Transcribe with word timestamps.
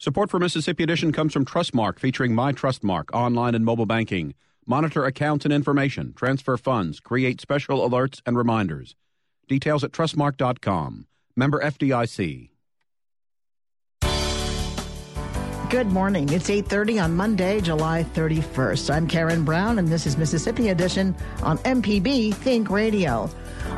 Support 0.00 0.30
for 0.30 0.38
Mississippi 0.38 0.84
Edition 0.84 1.10
comes 1.10 1.32
from 1.32 1.44
Trustmark, 1.44 1.98
featuring 1.98 2.32
My 2.32 2.52
Trustmark 2.52 3.12
online 3.12 3.56
and 3.56 3.64
mobile 3.64 3.84
banking. 3.84 4.34
Monitor 4.64 5.04
accounts 5.04 5.44
and 5.44 5.52
information, 5.52 6.12
transfer 6.14 6.56
funds, 6.56 7.00
create 7.00 7.40
special 7.40 7.80
alerts 7.80 8.22
and 8.24 8.38
reminders. 8.38 8.94
Details 9.48 9.82
at 9.82 9.90
trustmark.com. 9.90 11.08
Member 11.34 11.60
FDIC. 11.60 12.50
Good 15.70 15.88
morning. 15.88 16.30
It's 16.30 16.48
8:30 16.48 16.98
on 16.98 17.14
Monday, 17.14 17.60
July 17.60 18.02
31st. 18.02 18.90
I'm 18.90 19.06
Karen 19.06 19.44
Brown 19.44 19.78
and 19.78 19.86
this 19.86 20.06
is 20.06 20.16
Mississippi 20.16 20.70
Edition 20.70 21.14
on 21.42 21.58
MPB 21.58 22.32
Think 22.32 22.70
Radio. 22.70 23.28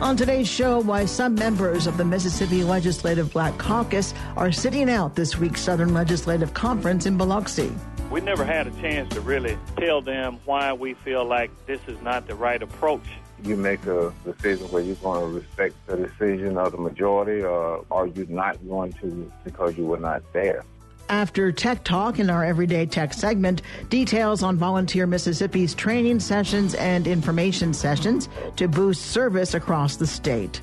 On 0.01 0.17
today's 0.17 0.47
show, 0.47 0.79
why 0.79 1.05
some 1.05 1.35
members 1.35 1.89
of 1.89 1.97
the 1.97 2.05
Mississippi 2.05 2.63
Legislative 2.63 3.33
Black 3.33 3.59
Caucus 3.59 4.15
are 4.37 4.53
sitting 4.53 4.89
out 4.89 5.17
this 5.17 5.37
week's 5.37 5.63
Southern 5.63 5.93
Legislative 5.93 6.55
Conference 6.55 7.07
in 7.07 7.17
Biloxi. 7.19 7.73
We 8.09 8.21
never 8.21 8.45
had 8.45 8.69
a 8.69 8.71
chance 8.81 9.13
to 9.15 9.21
really 9.21 9.59
tell 9.77 10.01
them 10.01 10.39
why 10.45 10.73
we 10.73 10.95
feel 10.95 11.25
like 11.25 11.51
this 11.67 11.81
is 11.89 12.01
not 12.03 12.29
the 12.29 12.37
right 12.37 12.63
approach. 12.63 13.09
You 13.43 13.57
make 13.57 13.85
a 13.87 14.13
decision 14.25 14.71
where 14.71 14.83
you're 14.85 14.95
going 14.97 15.23
to 15.23 15.41
respect 15.41 15.75
the 15.89 15.97
decision 15.97 16.57
of 16.57 16.71
the 16.71 16.79
majority, 16.79 17.43
or 17.43 17.85
are 17.91 18.07
you 18.07 18.27
not 18.29 18.65
going 18.69 18.93
to 19.01 19.33
because 19.43 19.77
you 19.77 19.87
were 19.87 19.99
not 19.99 20.23
there? 20.33 20.63
After 21.11 21.51
Tech 21.51 21.83
Talk 21.83 22.21
in 22.21 22.31
our 22.31 22.45
Everyday 22.45 22.87
Tech 22.87 23.13
segment, 23.13 23.63
details 23.89 24.45
on 24.45 24.57
Volunteer 24.57 25.09
Mississippi's 25.09 25.75
training 25.75 26.21
sessions 26.21 26.77
and 26.77 27.09
information 27.09 27.75
sessions 27.75 28.29
to 28.55 28.69
boost 28.69 29.07
service 29.07 29.55
across 29.55 29.97
the 29.97 30.07
state. 30.07 30.61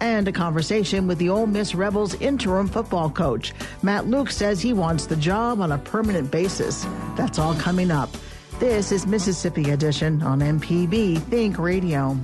And 0.00 0.26
a 0.26 0.32
conversation 0.32 1.06
with 1.06 1.18
the 1.18 1.28
Ole 1.28 1.46
Miss 1.46 1.76
Rebels 1.76 2.14
interim 2.14 2.66
football 2.66 3.08
coach. 3.08 3.52
Matt 3.84 4.08
Luke 4.08 4.32
says 4.32 4.60
he 4.60 4.72
wants 4.72 5.06
the 5.06 5.14
job 5.14 5.60
on 5.60 5.70
a 5.70 5.78
permanent 5.78 6.28
basis. 6.28 6.84
That's 7.14 7.38
all 7.38 7.54
coming 7.54 7.92
up. 7.92 8.10
This 8.58 8.90
is 8.90 9.06
Mississippi 9.06 9.70
Edition 9.70 10.24
on 10.24 10.40
MPB 10.40 11.22
Think 11.22 11.56
Radio. 11.56 12.18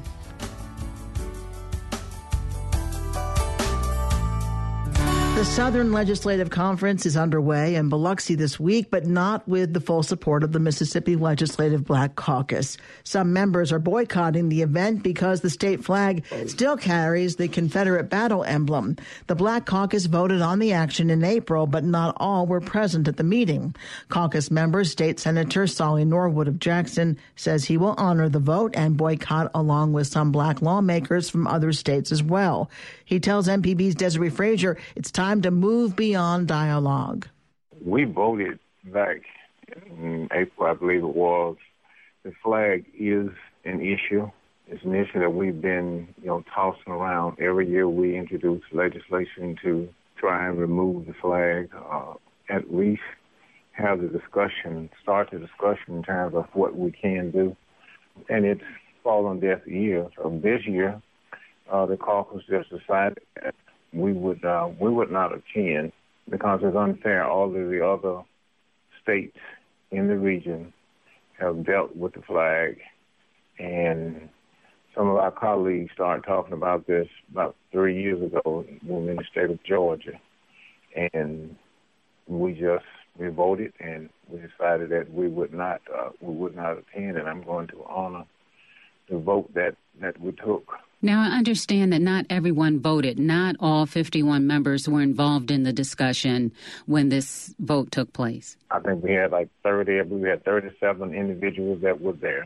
The 5.40 5.46
Southern 5.46 5.90
Legislative 5.90 6.50
Conference 6.50 7.06
is 7.06 7.16
underway 7.16 7.76
in 7.76 7.88
Biloxi 7.88 8.34
this 8.34 8.60
week, 8.60 8.90
but 8.90 9.06
not 9.06 9.48
with 9.48 9.72
the 9.72 9.80
full 9.80 10.02
support 10.02 10.44
of 10.44 10.52
the 10.52 10.60
Mississippi 10.60 11.16
Legislative 11.16 11.86
Black 11.86 12.14
Caucus. 12.14 12.76
Some 13.04 13.32
members 13.32 13.72
are 13.72 13.78
boycotting 13.78 14.50
the 14.50 14.60
event 14.60 15.02
because 15.02 15.40
the 15.40 15.48
state 15.48 15.82
flag 15.82 16.26
still 16.46 16.76
carries 16.76 17.36
the 17.36 17.48
Confederate 17.48 18.10
battle 18.10 18.44
emblem. 18.44 18.98
The 19.28 19.34
Black 19.34 19.64
Caucus 19.64 20.04
voted 20.04 20.42
on 20.42 20.58
the 20.58 20.74
action 20.74 21.08
in 21.08 21.24
April, 21.24 21.66
but 21.66 21.84
not 21.84 22.18
all 22.18 22.46
were 22.46 22.60
present 22.60 23.08
at 23.08 23.16
the 23.16 23.24
meeting. 23.24 23.74
Caucus 24.10 24.50
member 24.50 24.84
State 24.84 25.18
Senator 25.18 25.66
Sollie 25.66 26.04
Norwood 26.04 26.48
of 26.48 26.58
Jackson 26.58 27.16
says 27.34 27.64
he 27.64 27.78
will 27.78 27.94
honor 27.96 28.28
the 28.28 28.40
vote 28.40 28.74
and 28.76 28.98
boycott 28.98 29.50
along 29.54 29.94
with 29.94 30.06
some 30.06 30.32
black 30.32 30.60
lawmakers 30.60 31.30
from 31.30 31.46
other 31.46 31.72
states 31.72 32.12
as 32.12 32.22
well. 32.22 32.70
He 33.06 33.20
tells 33.20 33.48
MPB's 33.48 33.94
Desare 33.94 34.30
Frazier 34.30 34.76
it's 34.94 35.10
time 35.10 35.29
time 35.30 35.42
to 35.42 35.50
move 35.52 35.94
beyond 35.94 36.48
dialogue? 36.48 37.28
We 37.84 38.02
voted 38.04 38.58
back 38.86 39.18
in 39.86 40.28
April, 40.32 40.68
I 40.68 40.74
believe 40.74 41.04
it 41.04 41.14
was. 41.14 41.56
The 42.24 42.32
flag 42.42 42.84
is 42.98 43.28
an 43.64 43.80
issue. 43.80 44.28
It's 44.66 44.84
an 44.84 44.94
issue 44.94 45.20
that 45.20 45.30
we've 45.30 45.60
been, 45.60 46.08
you 46.20 46.26
know, 46.26 46.44
tossing 46.52 46.92
around. 46.92 47.38
Every 47.38 47.70
year 47.70 47.88
we 47.88 48.18
introduce 48.18 48.62
legislation 48.72 49.56
to 49.62 49.88
try 50.16 50.48
and 50.48 50.58
remove 50.58 51.06
the 51.06 51.14
flag, 51.14 51.70
uh, 51.76 52.14
at 52.48 52.74
least 52.74 53.02
have 53.70 54.00
the 54.00 54.08
discussion, 54.08 54.90
start 55.00 55.28
the 55.30 55.38
discussion 55.38 55.98
in 55.98 56.02
terms 56.02 56.34
of 56.34 56.46
what 56.54 56.76
we 56.76 56.90
can 56.90 57.30
do. 57.30 57.56
And 58.28 58.44
it's 58.44 58.64
fallen 59.04 59.38
deaf 59.38 59.60
ears. 59.68 60.10
So 60.16 60.40
this 60.42 60.66
year, 60.66 61.00
uh, 61.70 61.86
the 61.86 61.96
caucus 61.96 62.42
just 62.50 62.68
decided 62.70 63.18
we 63.92 64.12
would 64.12 64.44
uh, 64.44 64.68
we 64.80 64.90
would 64.90 65.10
not 65.10 65.32
attend 65.32 65.92
because 66.28 66.60
it's 66.62 66.76
unfair. 66.76 67.24
All 67.28 67.46
of 67.46 67.52
the 67.52 67.84
other 67.84 68.22
states 69.02 69.36
in 69.90 70.08
the 70.08 70.16
region 70.16 70.72
have 71.38 71.64
dealt 71.64 71.96
with 71.96 72.14
the 72.14 72.22
flag, 72.22 72.78
and 73.58 74.28
some 74.94 75.08
of 75.08 75.16
our 75.16 75.30
colleagues 75.30 75.90
started 75.94 76.24
talking 76.24 76.52
about 76.52 76.86
this 76.86 77.08
about 77.30 77.56
three 77.72 78.00
years 78.00 78.22
ago 78.22 78.64
when 78.84 79.04
we 79.04 79.10
in 79.10 79.16
the 79.16 79.24
state 79.30 79.50
of 79.50 79.62
Georgia, 79.64 80.20
and 81.12 81.56
we 82.26 82.52
just 82.52 82.84
we 83.18 83.28
voted 83.28 83.72
and 83.80 84.08
we 84.28 84.38
decided 84.40 84.90
that 84.90 85.12
we 85.12 85.28
would 85.28 85.52
not 85.52 85.80
uh, 85.94 86.10
we 86.20 86.34
would 86.34 86.54
not 86.54 86.78
attend, 86.78 87.16
and 87.16 87.28
I'm 87.28 87.42
going 87.42 87.66
to 87.68 87.84
honor 87.88 88.24
the 89.10 89.18
vote 89.18 89.52
that 89.54 89.76
that 90.00 90.20
we 90.20 90.32
took. 90.32 90.72
Now, 91.02 91.22
I 91.22 91.36
understand 91.36 91.92
that 91.92 92.02
not 92.02 92.26
everyone 92.28 92.80
voted. 92.80 93.18
Not 93.18 93.56
all 93.58 93.86
51 93.86 94.46
members 94.46 94.86
were 94.86 95.00
involved 95.00 95.50
in 95.50 95.62
the 95.62 95.72
discussion 95.72 96.52
when 96.84 97.08
this 97.08 97.54
vote 97.58 97.90
took 97.90 98.12
place. 98.12 98.58
I 98.70 98.80
think 98.80 99.02
we 99.02 99.12
had 99.12 99.32
like 99.32 99.48
30, 99.62 100.02
we 100.02 100.28
had 100.28 100.44
37 100.44 101.14
individuals 101.14 101.80
that 101.82 102.00
were 102.00 102.12
there. 102.12 102.44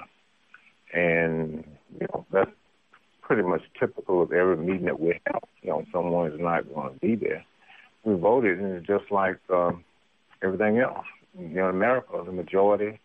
And, 0.93 1.65
you 2.01 2.07
know, 2.13 2.25
that's 2.31 2.51
pretty 3.23 3.43
much 3.43 3.63
typical 3.79 4.23
of 4.23 4.33
every 4.33 4.57
meeting 4.57 4.85
that 4.85 5.01
we 5.01 5.21
have. 5.27 5.43
You 5.63 5.71
know, 5.71 5.85
someone 5.93 6.31
is 6.31 6.41
not 6.41 6.73
going 6.73 6.95
to 6.95 7.01
be 7.01 7.17
there. 7.17 7.45
We 8.05 8.15
voted, 8.15 8.61
and 8.61 8.75
it's 8.75 8.87
just 8.87 9.11
like 9.11 9.39
um, 9.51 9.83
everything 10.43 10.79
else. 10.79 11.07
You 11.37 11.49
know, 11.49 11.69
in 11.71 11.75
America, 11.75 12.23
the 12.25 12.33
majority, 12.33 13.01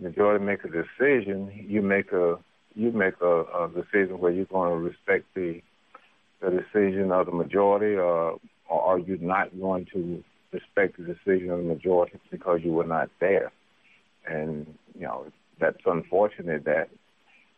majority 0.00 0.44
make 0.44 0.64
a 0.64 0.68
decision. 0.68 1.52
You 1.68 1.82
make 1.82 2.12
a 2.12 2.38
you 2.76 2.92
make 2.92 3.14
a, 3.22 3.40
a 3.40 3.70
decision 3.74 4.18
where 4.18 4.30
you're 4.30 4.44
going 4.44 4.70
to 4.70 4.76
respect 4.76 5.24
the 5.34 5.60
the 6.42 6.50
decision 6.50 7.10
of 7.10 7.24
the 7.24 7.32
majority, 7.32 7.96
or, 7.96 8.38
or 8.68 8.82
are 8.82 8.98
you 8.98 9.16
not 9.18 9.58
going 9.58 9.86
to 9.94 10.22
respect 10.52 10.98
the 10.98 11.04
decision 11.04 11.50
of 11.50 11.58
the 11.58 11.64
majority 11.64 12.20
because 12.30 12.60
you 12.62 12.72
were 12.72 12.86
not 12.86 13.08
there? 13.20 13.50
And 14.28 14.66
you 14.94 15.06
know 15.06 15.26
that's 15.58 15.78
unfortunate 15.86 16.64
that 16.66 16.90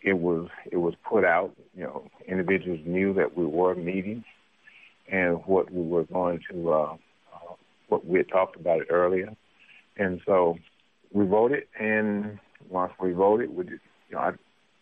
it 0.02 0.14
was 0.14 0.48
it 0.70 0.76
was 0.76 0.94
put 1.08 1.24
out. 1.24 1.54
You 1.76 1.84
know, 1.84 2.04
individuals 2.26 2.80
knew 2.86 3.12
that 3.14 3.36
we 3.36 3.44
were 3.44 3.74
meeting 3.74 4.24
and 5.10 5.44
what 5.46 5.72
we 5.72 5.82
were 5.82 6.04
going 6.04 6.40
to 6.52 6.72
uh, 6.72 6.92
uh, 7.34 7.54
what 7.88 8.06
we 8.06 8.18
had 8.18 8.28
talked 8.28 8.56
about 8.56 8.82
it 8.82 8.88
earlier, 8.90 9.34
and 9.96 10.20
so 10.24 10.56
we 11.12 11.26
voted. 11.26 11.64
And 11.80 12.38
once 12.68 12.92
we 13.00 13.12
voted, 13.12 13.50
we 13.50 13.64
just, 13.64 13.82
you 14.08 14.16
know 14.16 14.20
I 14.20 14.32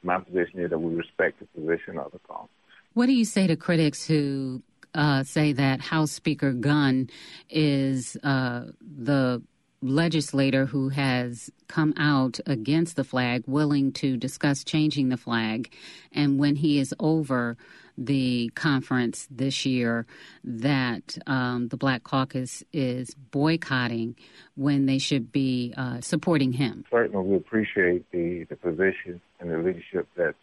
my 0.02 0.18
position 0.18 0.60
is 0.60 0.70
that 0.70 0.78
we 0.78 0.94
respect 0.94 1.40
the 1.40 1.46
position 1.46 1.98
of 1.98 2.12
the 2.12 2.18
Congress. 2.26 2.50
What 2.94 3.06
do 3.06 3.12
you 3.12 3.24
say 3.24 3.46
to 3.46 3.56
critics 3.56 4.06
who 4.06 4.62
uh, 4.94 5.22
say 5.22 5.52
that 5.52 5.80
House 5.80 6.10
Speaker 6.12 6.52
Gunn 6.52 7.10
is 7.50 8.16
uh, 8.22 8.64
the 8.80 9.42
legislator 9.82 10.66
who 10.66 10.88
has 10.88 11.50
come 11.68 11.94
out 11.96 12.40
against 12.46 12.96
the 12.96 13.04
flag, 13.04 13.44
willing 13.46 13.92
to 13.92 14.16
discuss 14.16 14.64
changing 14.64 15.08
the 15.08 15.16
flag, 15.16 15.72
and 16.12 16.38
when 16.38 16.56
he 16.56 16.78
is 16.78 16.94
over, 16.98 17.56
the 17.98 18.50
conference 18.54 19.26
this 19.30 19.64
year 19.64 20.06
that 20.44 21.16
um, 21.26 21.68
the 21.68 21.76
Black 21.76 22.02
Caucus 22.02 22.62
is 22.72 23.14
boycotting 23.30 24.16
when 24.54 24.86
they 24.86 24.98
should 24.98 25.32
be 25.32 25.72
uh, 25.76 26.00
supporting 26.00 26.52
him? 26.52 26.84
Certainly, 26.90 27.26
we 27.26 27.36
appreciate 27.36 28.10
the, 28.10 28.44
the 28.44 28.56
position 28.56 29.20
and 29.40 29.50
the 29.50 29.58
leadership 29.58 30.08
that 30.16 30.34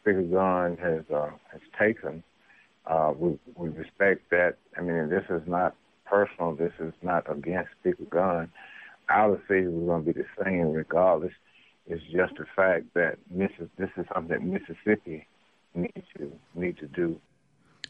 Speaker 0.00 0.22
Gunn 0.22 0.76
has 0.78 1.02
uh, 1.14 1.30
has 1.50 1.60
taken. 1.78 2.22
Uh, 2.86 3.12
we, 3.16 3.38
we 3.54 3.68
respect 3.68 4.28
that. 4.30 4.56
I 4.76 4.80
mean, 4.80 5.08
this 5.08 5.24
is 5.30 5.42
not 5.46 5.76
personal. 6.12 6.54
This 6.54 6.72
is 6.78 6.92
not 7.02 7.30
against 7.30 7.70
Speaker 7.80 8.04
Gunn. 8.10 8.52
Our 9.08 9.36
decision 9.36 9.80
is 9.80 9.86
going 9.86 10.04
to 10.04 10.12
be 10.12 10.20
the 10.20 10.44
same 10.44 10.72
regardless. 10.72 11.32
It's 11.86 12.02
just 12.04 12.34
the 12.36 12.44
fact 12.54 12.84
that 12.94 13.16
this 13.30 13.50
is, 13.58 13.68
this 13.78 13.88
is 13.96 14.04
something 14.12 14.28
that 14.28 14.42
Mississippi 14.42 15.26
needs 15.74 16.06
to 16.18 16.30
need 16.54 16.76
to 16.78 16.86
do. 16.86 17.18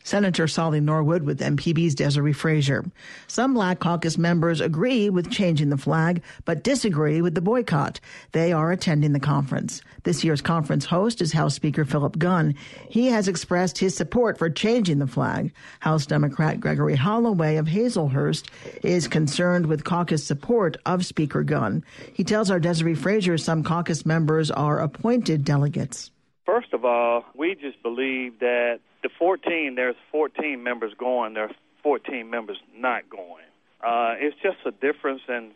Senator 0.05 0.47
Sollie 0.47 0.81
Norwood 0.81 1.23
with 1.23 1.41
MPB's 1.41 1.95
Desare 1.95 2.35
Frazier. 2.35 2.85
Some 3.27 3.55
Black 3.55 3.81
Caucus 3.81 4.19
members 4.19 4.61
agree 4.61 5.11
with 5.11 5.31
changing 5.31 5.71
the 5.71 5.77
flag, 5.77 6.23
but 6.45 6.65
disagree 6.65 7.23
with 7.23 7.35
the 7.35 7.41
boycott. 7.41 8.01
They 8.33 8.53
are 8.53 8.73
attending 8.73 9.13
the 9.13 9.21
conference. 9.21 9.83
This 10.05 10.25
year's 10.25 10.41
conference 10.41 10.85
host 10.85 11.21
is 11.21 11.33
House 11.33 11.55
Speaker 11.55 11.85
Philip 11.85 12.19
Gunn. 12.19 12.55
He 12.89 13.07
has 13.09 13.29
expressed 13.29 13.79
his 13.79 13.97
support 13.97 14.39
for 14.39 14.51
changing 14.51 14.99
the 14.99 15.07
flag. 15.07 15.53
House 15.81 16.07
Democrat 16.07 16.61
Gregory 16.61 16.97
Holloway 16.97 17.57
of 17.57 17.67
Hazlehurst 17.67 18.49
is 18.83 19.09
concerned 19.09 19.67
with 19.67 19.85
caucus 19.85 20.25
support 20.25 20.77
of 20.87 21.07
Speaker 21.07 21.43
Gunn. 21.43 21.85
He 22.13 22.25
tells 22.25 22.51
our 22.51 22.61
Desare 22.61 22.97
Frazier 22.97 23.39
some 23.39 23.63
caucus 23.63 24.05
members 24.05 24.51
are 24.51 24.81
appointed 24.81 25.45
delegates. 25.45 26.11
First 26.45 26.73
of 26.73 26.85
all, 26.85 27.25
we 27.35 27.55
just 27.55 27.83
believe 27.83 28.41
that 28.41 28.81
the 29.03 29.11
14, 29.19 29.75
there's 29.75 29.97
14 30.11 30.63
members 30.63 30.93
going, 30.99 31.35
there's 31.35 31.55
14 31.83 32.29
members 32.29 32.59
not 32.77 33.09
going. 33.11 33.45
Uh, 33.83 34.15
it's 34.19 34.37
just 34.43 34.59
a 34.65 34.71
difference 34.71 35.23
in 35.29 35.51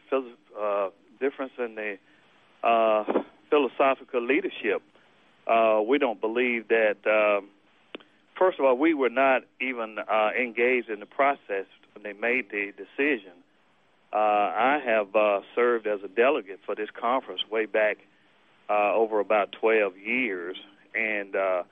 uh, 0.61 0.89
difference 1.21 1.53
in 1.59 1.77
the 1.77 1.97
uh, 2.67 3.05
philosophical 3.51 4.21
leadership. 4.21 4.83
Uh, 5.47 5.81
we 5.87 5.99
don't 5.99 6.21
believe 6.21 6.69
that. 6.69 6.97
Um, 7.07 7.49
first 8.37 8.59
of 8.59 8.65
all, 8.65 8.77
we 8.77 8.95
were 8.95 9.11
not 9.11 9.43
even 9.61 9.99
uh, 9.99 10.31
engaged 10.39 10.91
in 10.91 11.01
the 11.01 11.07
process 11.07 11.67
when 11.95 12.03
they 12.03 12.13
made 12.13 12.51
the 12.51 12.73
decision. 12.77 13.33
Uh, 14.13 14.17
I 14.17 14.81
have 14.85 15.15
uh, 15.15 15.41
served 15.55 15.87
as 15.87 16.01
a 16.05 16.09
delegate 16.09 16.61
for 16.65 16.75
this 16.75 16.89
conference 16.99 17.43
way 17.51 17.67
back 17.67 17.99
uh, 18.69 18.93
over 18.95 19.21
about 19.21 19.53
12 19.53 19.97
years, 19.99 20.57
and 20.95 21.37
uh, 21.37 21.63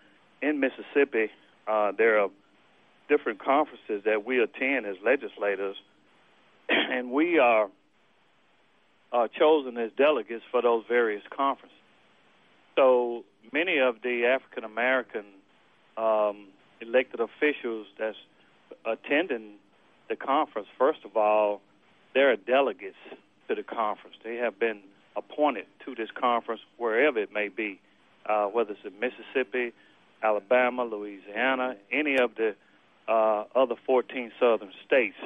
in 0.43 0.61
Mississippi, 0.61 1.31
uh, 1.67 1.93
there 1.97 2.21
are 2.21 2.29
different 3.09 3.39
conferences 3.39 4.03
that 4.05 4.25
we 4.25 4.41
attend 4.43 4.87
as 4.87 4.97
legislators, 5.05 5.77
and 6.69 7.11
we 7.11 7.39
are 7.39 7.69
uh, 9.13 9.29
chosen 9.29 9.77
as 9.77 9.91
delegates 9.97 10.45
for 10.51 10.63
those 10.63 10.85
various 10.89 11.23
conferences. 11.35 11.77
So 12.77 13.25
many 13.53 13.79
of 13.79 13.97
the 14.03 14.27
African 14.27 14.65
American 14.65 15.25
um, 15.97 16.49
elected 16.81 17.21
officials 17.21 17.87
that's 17.99 18.17
attending 18.85 19.55
the 20.09 20.17
conference, 20.17 20.69
first 20.77 21.01
of 21.05 21.17
all, 21.17 21.61
they're 22.15 22.37
delegates 22.37 22.97
to 23.49 23.55
the 23.55 23.63
conference. 23.63 24.17
They 24.25 24.37
have 24.37 24.59
been 24.59 24.81
appointed 25.17 25.67
to 25.85 25.95
this 25.95 26.11
conference 26.11 26.61
wherever 26.77 27.19
it 27.19 27.33
may 27.33 27.49
be, 27.49 27.81
uh, 28.27 28.47
whether 28.47 28.73
it's 28.73 28.81
in 28.85 28.99
Mississippi, 28.99 29.73
Alabama, 30.25 30.85
Louisiana, 30.85 31.77
any 31.93 32.17
of 32.17 32.35
the 32.37 32.55
uh, 33.07 33.45
other 33.55 33.75
14 33.87 34.33
southern 34.41 34.73
states. 34.87 35.17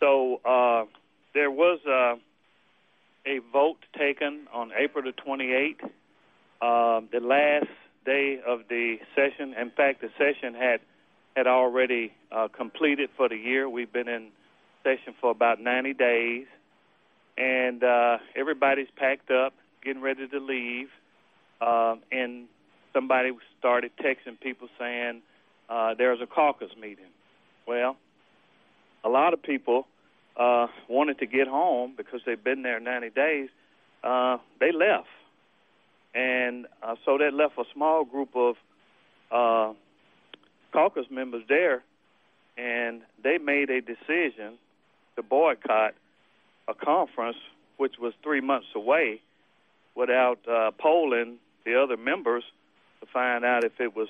So 0.00 0.40
uh, 0.44 0.84
there 1.32 1.50
was 1.50 1.78
uh, 1.86 2.16
a 3.26 3.38
vote 3.52 3.78
taken 3.96 4.48
on 4.52 4.72
April 4.76 5.04
the 5.04 5.12
28th, 5.12 5.84
uh, 6.60 7.06
the 7.12 7.20
last 7.20 7.70
day 8.04 8.40
of 8.46 8.62
the 8.68 8.96
session. 9.14 9.54
In 9.54 9.70
fact, 9.70 10.00
the 10.00 10.10
session 10.18 10.54
had 10.54 10.80
had 11.36 11.46
already 11.46 12.12
uh, 12.32 12.48
completed 12.48 13.08
for 13.16 13.28
the 13.28 13.36
year. 13.36 13.68
We've 13.68 13.92
been 13.92 14.08
in 14.08 14.28
session 14.82 15.14
for 15.20 15.30
about 15.30 15.60
90 15.60 15.94
days, 15.94 16.46
and 17.38 17.84
uh, 17.84 18.18
everybody's 18.34 18.88
packed 18.96 19.30
up, 19.30 19.54
getting 19.84 20.02
ready 20.02 20.26
to 20.26 20.40
leave. 20.40 20.88
Uh, 21.60 21.96
and 22.10 22.48
somebody 22.92 23.32
started 23.58 23.92
texting 24.02 24.38
people 24.40 24.68
saying 24.78 25.22
uh, 25.68 25.94
there's 25.96 26.20
a 26.20 26.26
caucus 26.26 26.70
meeting. 26.80 27.10
Well, 27.66 27.96
a 29.04 29.08
lot 29.08 29.32
of 29.32 29.42
people 29.42 29.86
uh, 30.36 30.66
wanted 30.88 31.18
to 31.20 31.26
get 31.26 31.46
home 31.46 31.94
because 31.96 32.20
they've 32.26 32.42
been 32.42 32.62
there 32.62 32.80
90 32.80 33.10
days. 33.10 33.48
Uh, 34.02 34.38
they 34.58 34.72
left, 34.72 35.08
and 36.14 36.66
uh, 36.82 36.96
so 37.04 37.18
that 37.18 37.34
left 37.34 37.58
a 37.58 37.64
small 37.74 38.04
group 38.04 38.30
of 38.34 38.56
uh, 39.30 39.74
caucus 40.72 41.06
members 41.10 41.42
there, 41.48 41.82
and 42.56 43.02
they 43.22 43.38
made 43.38 43.68
a 43.70 43.80
decision 43.80 44.58
to 45.16 45.22
boycott 45.22 45.94
a 46.68 46.74
conference 46.74 47.36
which 47.76 47.98
was 47.98 48.12
three 48.22 48.40
months 48.40 48.68
away 48.74 49.20
without 49.94 50.38
uh, 50.48 50.70
polling 50.78 51.36
the 51.64 51.80
other 51.80 51.96
members 51.96 52.44
to 53.00 53.06
find 53.12 53.44
out 53.44 53.64
if 53.64 53.80
it 53.80 53.94
was 53.94 54.08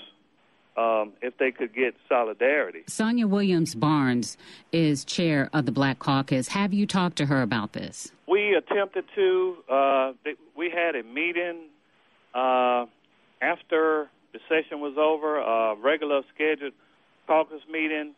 um, 0.76 1.12
if 1.20 1.36
they 1.38 1.50
could 1.50 1.74
get 1.74 1.94
solidarity. 2.08 2.84
Sonya 2.86 3.26
Williams 3.26 3.74
Barnes 3.74 4.36
is 4.72 5.04
chair 5.04 5.50
of 5.52 5.66
the 5.66 5.72
Black 5.72 5.98
Caucus. 5.98 6.48
Have 6.48 6.72
you 6.72 6.86
talked 6.86 7.16
to 7.16 7.26
her 7.26 7.42
about 7.42 7.72
this? 7.72 8.12
We 8.28 8.54
attempted 8.54 9.04
to. 9.14 9.56
Uh, 9.68 10.12
we 10.56 10.70
had 10.70 10.94
a 10.94 11.02
meeting 11.02 11.68
uh, 12.34 12.86
after 13.42 14.08
the 14.32 14.38
session 14.48 14.80
was 14.80 14.94
over, 14.96 15.38
a 15.38 15.74
regular 15.76 16.22
scheduled 16.34 16.72
caucus 17.26 17.62
meeting. 17.70 18.14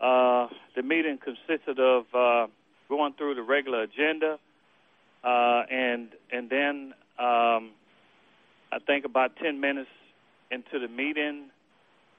Uh, 0.00 0.48
the 0.76 0.82
meeting 0.82 1.18
consisted 1.18 1.80
of 1.80 2.04
uh, 2.14 2.46
going 2.88 3.14
through 3.14 3.34
the 3.34 3.42
regular 3.42 3.82
agenda, 3.82 4.38
uh, 5.24 5.62
and 5.70 6.10
and 6.30 6.48
then 6.50 6.94
um, 7.18 7.70
I 8.70 8.78
think 8.86 9.04
about 9.04 9.36
ten 9.36 9.60
minutes 9.60 9.88
into 10.50 10.78
the 10.78 10.88
meeting. 10.88 11.50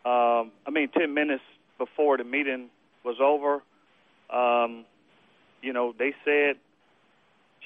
Um, 0.05 0.51
I 0.65 0.71
mean, 0.71 0.89
10 0.89 1.13
minutes 1.13 1.43
before 1.77 2.17
the 2.17 2.23
meeting 2.23 2.69
was 3.03 3.17
over, 3.21 3.61
um, 4.29 4.85
you 5.61 5.73
know, 5.73 5.93
they 5.97 6.13
said, 6.23 6.55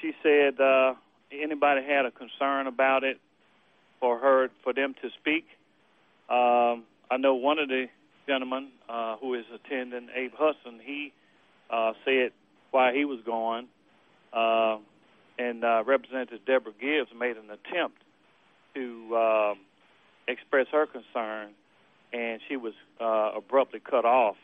she 0.00 0.12
said, 0.22 0.60
uh, 0.60 0.94
anybody 1.32 1.82
had 1.82 2.06
a 2.06 2.10
concern 2.10 2.66
about 2.66 3.04
it 3.04 3.20
for 4.00 4.18
her, 4.18 4.50
for 4.62 4.72
them 4.72 4.94
to 5.02 5.08
speak. 5.20 5.46
Um, 6.28 6.84
I 7.10 7.16
know 7.18 7.34
one 7.34 7.58
of 7.58 7.68
the 7.68 7.86
gentlemen 8.26 8.68
uh, 8.88 9.16
who 9.16 9.34
is 9.34 9.44
attending, 9.54 10.08
Abe 10.14 10.32
Hudson, 10.36 10.80
he 10.82 11.12
uh, 11.70 11.92
said 12.04 12.32
why 12.70 12.92
he 12.92 13.04
was 13.04 13.20
going, 13.24 13.68
uh, 14.32 14.78
and 15.38 15.64
uh, 15.64 15.84
Representative 15.86 16.40
Debra 16.46 16.72
Gibbs 16.80 17.10
made 17.18 17.36
an 17.36 17.50
attempt 17.50 17.98
to 18.74 19.16
um, 19.16 19.58
express 20.28 20.66
her 20.72 20.86
concern, 20.86 21.50
and 22.12 22.40
she 22.48 22.56
was 22.56 22.74
uh, 23.00 23.32
abruptly 23.36 23.80
cut 23.80 24.04
off. 24.04 24.36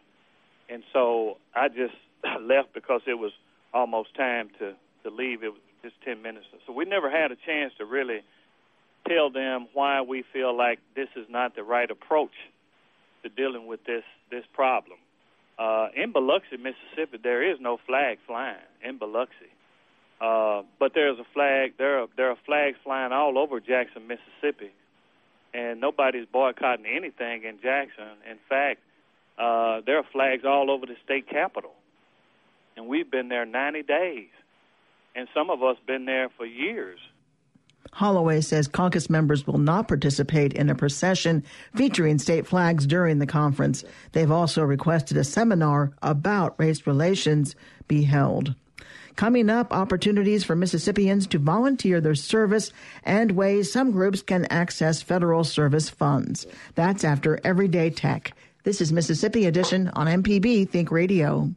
And 0.68 0.82
so 0.92 1.38
I 1.54 1.68
just 1.68 1.94
left 2.40 2.75
because 2.75 3.02
it 3.06 3.18
was 3.18 3.32
almost 3.72 4.14
time 4.14 4.50
to 4.58 4.75
to 5.02 5.10
leave. 5.10 5.42
It 5.42 5.50
was 5.50 5.60
just 5.82 5.94
ten 6.04 6.22
minutes, 6.22 6.46
so 6.66 6.72
we 6.72 6.84
never 6.84 7.10
had 7.10 7.32
a 7.32 7.37
chance 7.37 7.72
to 7.78 7.84
really 7.84 8.20
tell 9.08 9.30
them 9.30 9.66
why 9.72 10.02
we 10.02 10.25
feel 10.32 10.56
like 10.56 10.78
this 10.94 11.08
is 11.16 11.26
not 11.30 11.56
the 11.56 11.62
right 11.62 11.90
approach 11.90 12.34
to 13.22 13.28
dealing 13.28 13.66
with 13.66 13.84
this 13.84 14.04
this 14.30 14.44
problem. 14.52 14.99
Uh, 15.58 15.88
in 15.94 16.12
Biloxi, 16.12 16.56
Mississippi, 16.56 17.18
there 17.22 17.42
is 17.42 17.58
no 17.60 17.78
flag 17.87 18.18
flying 18.26 18.56
in 18.82 18.99
Biloxi, 18.99 19.50
uh, 20.20 20.62
but 20.78 20.92
there's 20.94 21.18
a 21.18 21.26
flag. 21.34 21.75
There 21.78 22.02
are 22.02 22.06
there 22.16 22.30
are 22.30 22.38
flags 22.46 22.78
flying 22.84 23.12
all 23.12 23.38
over 23.38 23.60
Jackson, 23.60 24.06
Mississippi, 24.06 24.70
and 25.52 25.80
nobody's 25.80 26.26
boycotting 26.26 26.87
anything 26.87 27.45
in 27.45 27.61
Jackson. 27.62 28.19
In 28.30 28.38
fact, 28.49 28.80
uh, 29.38 29.80
there 29.87 29.99
are 29.99 30.04
flags 30.12 30.45
all 30.45 30.71
over 30.71 30.87
the 30.87 30.97
state 31.04 31.28
capitol, 31.28 31.73
and 32.76 32.87
we've 32.87 33.11
been 33.11 33.28
there 33.28 33.47
90 33.47 33.83
days, 33.83 34.28
and 35.14 35.28
some 35.35 35.50
of 35.50 35.62
us 35.62 35.76
been 35.87 36.04
there 36.04 36.28
for 36.37 36.47
years. 36.47 36.99
Holloway 37.92 38.40
says 38.40 38.69
caucus 38.69 39.11
members 39.11 39.47
will 39.47 39.59
not 39.59 39.88
participate 39.88 40.52
in 40.52 40.71
a 40.71 40.75
procession 40.75 41.42
featuring 41.75 42.19
state 42.19 42.47
flags 42.47 42.87
during 42.87 43.19
the 43.19 43.26
conference. 43.26 43.85
They've 44.12 44.30
also 44.30 44.62
requested 44.62 45.16
a 45.16 45.25
seminar 45.25 45.92
about 46.02 46.54
race 46.59 46.87
relations 46.87 47.57
be 47.88 48.02
held. 48.02 48.54
Coming 49.20 49.50
up, 49.50 49.70
opportunities 49.70 50.44
for 50.44 50.56
Mississippians 50.56 51.26
to 51.26 51.38
volunteer 51.38 52.00
their 52.00 52.14
service 52.14 52.72
and 53.04 53.32
ways 53.32 53.70
some 53.70 53.90
groups 53.90 54.22
can 54.22 54.46
access 54.46 55.02
federal 55.02 55.44
service 55.44 55.90
funds. 55.90 56.46
That's 56.74 57.04
after 57.04 57.38
Everyday 57.44 57.90
Tech. 57.90 58.32
This 58.64 58.80
is 58.80 58.94
Mississippi 58.94 59.44
Edition 59.44 59.88
on 59.88 60.06
MPB 60.06 60.70
Think 60.70 60.90
Radio. 60.90 61.54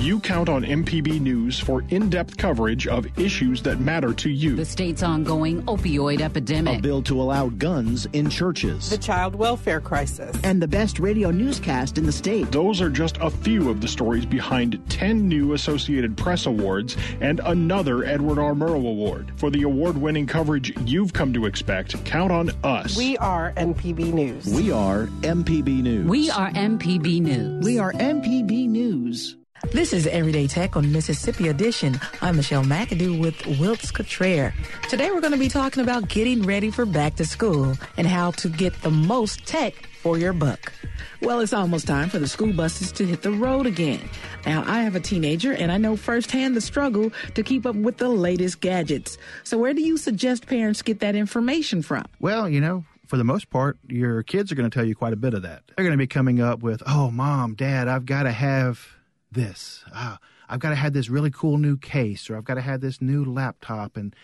You 0.00 0.18
count 0.18 0.48
on 0.48 0.62
MPB 0.62 1.20
News 1.20 1.60
for 1.60 1.84
in 1.90 2.08
depth 2.08 2.38
coverage 2.38 2.86
of 2.86 3.06
issues 3.18 3.62
that 3.64 3.80
matter 3.80 4.14
to 4.14 4.30
you. 4.30 4.56
The 4.56 4.64
state's 4.64 5.02
ongoing 5.02 5.62
opioid 5.64 6.22
epidemic. 6.22 6.78
A 6.78 6.80
bill 6.80 7.02
to 7.02 7.20
allow 7.20 7.50
guns 7.50 8.06
in 8.14 8.30
churches. 8.30 8.88
The 8.88 8.96
child 8.96 9.34
welfare 9.34 9.78
crisis. 9.78 10.34
And 10.42 10.62
the 10.62 10.66
best 10.66 11.00
radio 11.00 11.30
newscast 11.30 11.98
in 11.98 12.06
the 12.06 12.12
state. 12.12 12.50
Those 12.50 12.80
are 12.80 12.88
just 12.88 13.18
a 13.18 13.28
few 13.28 13.68
of 13.68 13.82
the 13.82 13.88
stories 13.88 14.24
behind 14.24 14.80
10 14.88 15.28
new 15.28 15.52
Associated 15.52 16.16
Press 16.16 16.46
Awards 16.46 16.96
and 17.20 17.40
another 17.40 18.02
Edward 18.02 18.38
R. 18.38 18.54
Murrow 18.54 18.88
Award. 18.88 19.30
For 19.36 19.50
the 19.50 19.64
award 19.64 19.98
winning 19.98 20.26
coverage 20.26 20.74
you've 20.88 21.12
come 21.12 21.34
to 21.34 21.44
expect, 21.44 22.02
count 22.06 22.32
on 22.32 22.52
us. 22.64 22.96
We 22.96 23.18
are 23.18 23.52
MPB 23.58 24.14
News. 24.14 24.46
We 24.46 24.72
are 24.72 25.08
MPB 25.20 25.82
News. 25.82 26.08
We 26.08 26.30
are 26.30 26.50
MPB 26.52 27.20
News. 27.20 27.62
We 27.66 27.78
are 27.78 27.92
MPB 27.92 28.66
News. 28.66 29.36
This 29.68 29.92
is 29.92 30.06
Everyday 30.08 30.48
Tech 30.48 30.74
on 30.74 30.90
Mississippi 30.90 31.46
Edition. 31.46 32.00
I'm 32.22 32.36
Michelle 32.36 32.64
McAdoo 32.64 33.20
with 33.20 33.46
Wilkes 33.60 33.92
Cottrell. 33.92 34.52
Today 34.88 35.10
we're 35.12 35.20
going 35.20 35.32
to 35.32 35.38
be 35.38 35.48
talking 35.48 35.82
about 35.82 36.08
getting 36.08 36.42
ready 36.42 36.72
for 36.72 36.84
back 36.84 37.14
to 37.16 37.24
school 37.24 37.74
and 37.96 38.06
how 38.06 38.32
to 38.32 38.48
get 38.48 38.82
the 38.82 38.90
most 38.90 39.46
tech 39.46 39.74
for 40.02 40.18
your 40.18 40.32
buck. 40.32 40.72
Well, 41.20 41.38
it's 41.40 41.52
almost 41.52 41.86
time 41.86 42.08
for 42.08 42.18
the 42.18 42.26
school 42.26 42.52
buses 42.52 42.90
to 42.92 43.06
hit 43.06 43.22
the 43.22 43.30
road 43.30 43.66
again. 43.66 44.00
Now, 44.44 44.64
I 44.66 44.80
have 44.80 44.96
a 44.96 45.00
teenager 45.00 45.52
and 45.52 45.70
I 45.70 45.76
know 45.76 45.96
firsthand 45.96 46.56
the 46.56 46.60
struggle 46.60 47.12
to 47.34 47.42
keep 47.44 47.64
up 47.64 47.76
with 47.76 47.98
the 47.98 48.08
latest 48.08 48.60
gadgets. 48.60 49.18
So, 49.44 49.56
where 49.56 49.74
do 49.74 49.82
you 49.82 49.98
suggest 49.98 50.46
parents 50.46 50.82
get 50.82 50.98
that 51.00 51.14
information 51.14 51.82
from? 51.82 52.06
Well, 52.18 52.48
you 52.48 52.60
know, 52.60 52.84
for 53.06 53.18
the 53.18 53.24
most 53.24 53.50
part, 53.50 53.78
your 53.88 54.24
kids 54.24 54.50
are 54.50 54.56
going 54.56 54.68
to 54.68 54.74
tell 54.74 54.86
you 54.86 54.96
quite 54.96 55.12
a 55.12 55.16
bit 55.16 55.34
of 55.34 55.42
that. 55.42 55.62
They're 55.76 55.84
going 55.84 55.92
to 55.92 55.98
be 55.98 56.08
coming 56.08 56.40
up 56.40 56.60
with, 56.62 56.82
oh, 56.86 57.10
mom, 57.10 57.54
dad, 57.54 57.86
I've 57.86 58.06
got 58.06 58.24
to 58.24 58.32
have 58.32 58.99
this. 59.32 59.84
Ah, 59.94 60.18
I've 60.48 60.60
got 60.60 60.70
to 60.70 60.76
have 60.76 60.92
this 60.92 61.08
really 61.08 61.30
cool 61.30 61.58
new 61.58 61.76
case, 61.76 62.28
or 62.28 62.36
I've 62.36 62.44
got 62.44 62.54
to 62.54 62.60
have 62.60 62.80
this 62.80 63.00
new 63.00 63.24
laptop, 63.24 63.96
and 63.96 64.14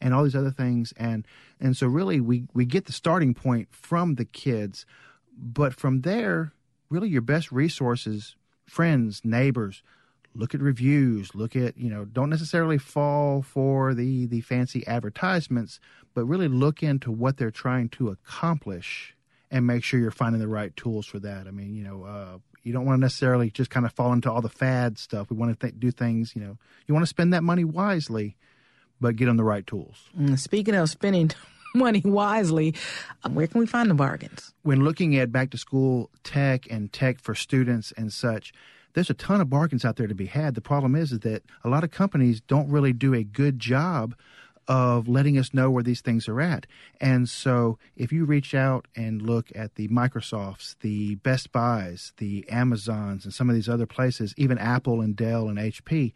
and 0.00 0.12
all 0.12 0.24
these 0.24 0.36
other 0.36 0.50
things. 0.50 0.92
And 0.96 1.26
and 1.60 1.76
so 1.76 1.86
really, 1.86 2.20
we 2.20 2.44
we 2.54 2.64
get 2.64 2.86
the 2.86 2.92
starting 2.92 3.34
point 3.34 3.68
from 3.70 4.16
the 4.16 4.24
kids, 4.24 4.86
but 5.36 5.74
from 5.74 6.02
there, 6.02 6.52
really, 6.90 7.08
your 7.08 7.22
best 7.22 7.52
resources, 7.52 8.36
friends, 8.66 9.22
neighbors. 9.24 9.82
Look 10.34 10.54
at 10.54 10.60
reviews. 10.60 11.34
Look 11.34 11.56
at 11.56 11.78
you 11.78 11.88
know. 11.88 12.04
Don't 12.04 12.28
necessarily 12.28 12.76
fall 12.76 13.40
for 13.40 13.94
the 13.94 14.26
the 14.26 14.42
fancy 14.42 14.86
advertisements, 14.86 15.80
but 16.14 16.26
really 16.26 16.48
look 16.48 16.82
into 16.82 17.10
what 17.10 17.38
they're 17.38 17.50
trying 17.50 17.88
to 17.90 18.08
accomplish 18.08 19.16
and 19.50 19.66
make 19.66 19.84
sure 19.84 19.98
you're 19.98 20.10
finding 20.10 20.40
the 20.40 20.48
right 20.48 20.76
tools 20.76 21.06
for 21.06 21.18
that. 21.20 21.46
I 21.46 21.52
mean, 21.52 21.74
you 21.74 21.84
know, 21.84 22.04
uh, 22.04 22.38
you 22.66 22.72
don't 22.72 22.84
want 22.84 22.96
to 22.96 23.00
necessarily 23.00 23.48
just 23.48 23.70
kind 23.70 23.86
of 23.86 23.92
fall 23.92 24.12
into 24.12 24.30
all 24.30 24.42
the 24.42 24.48
fad 24.48 24.98
stuff. 24.98 25.30
We 25.30 25.36
want 25.36 25.58
to 25.58 25.66
th- 25.66 25.78
do 25.78 25.92
things, 25.92 26.34
you 26.34 26.42
know, 26.42 26.58
you 26.88 26.94
want 26.94 27.04
to 27.04 27.08
spend 27.08 27.32
that 27.32 27.44
money 27.44 27.62
wisely, 27.62 28.36
but 29.00 29.14
get 29.14 29.28
on 29.28 29.36
the 29.36 29.44
right 29.44 29.64
tools. 29.64 30.10
Mm, 30.18 30.36
speaking 30.36 30.74
of 30.74 30.90
spending 30.90 31.30
money 31.76 32.02
wisely, 32.04 32.74
uh, 33.22 33.30
where 33.30 33.46
can 33.46 33.60
we 33.60 33.66
find 33.66 33.88
the 33.88 33.94
bargains? 33.94 34.52
When 34.64 34.82
looking 34.82 35.16
at 35.16 35.30
back 35.30 35.50
to 35.50 35.58
school 35.58 36.10
tech 36.24 36.68
and 36.68 36.92
tech 36.92 37.20
for 37.20 37.36
students 37.36 37.92
and 37.96 38.12
such, 38.12 38.52
there's 38.94 39.10
a 39.10 39.14
ton 39.14 39.40
of 39.40 39.48
bargains 39.48 39.84
out 39.84 39.94
there 39.94 40.08
to 40.08 40.14
be 40.14 40.26
had. 40.26 40.56
The 40.56 40.60
problem 40.60 40.96
is, 40.96 41.12
is 41.12 41.20
that 41.20 41.44
a 41.62 41.68
lot 41.68 41.84
of 41.84 41.92
companies 41.92 42.40
don't 42.40 42.68
really 42.68 42.92
do 42.92 43.14
a 43.14 43.22
good 43.22 43.60
job 43.60 44.16
of 44.68 45.06
letting 45.08 45.38
us 45.38 45.54
know 45.54 45.70
where 45.70 45.82
these 45.82 46.00
things 46.00 46.28
are 46.28 46.40
at. 46.40 46.66
And 47.00 47.28
so 47.28 47.78
if 47.96 48.12
you 48.12 48.24
reach 48.24 48.54
out 48.54 48.86
and 48.96 49.22
look 49.22 49.50
at 49.54 49.76
the 49.76 49.88
Microsofts, 49.88 50.76
the 50.80 51.16
Best 51.16 51.52
Buys, 51.52 52.12
the 52.16 52.48
Amazons, 52.48 53.24
and 53.24 53.32
some 53.32 53.48
of 53.48 53.54
these 53.54 53.68
other 53.68 53.86
places, 53.86 54.34
even 54.36 54.58
Apple 54.58 55.00
and 55.00 55.14
Dell 55.14 55.48
and 55.48 55.58
HP, 55.58 56.12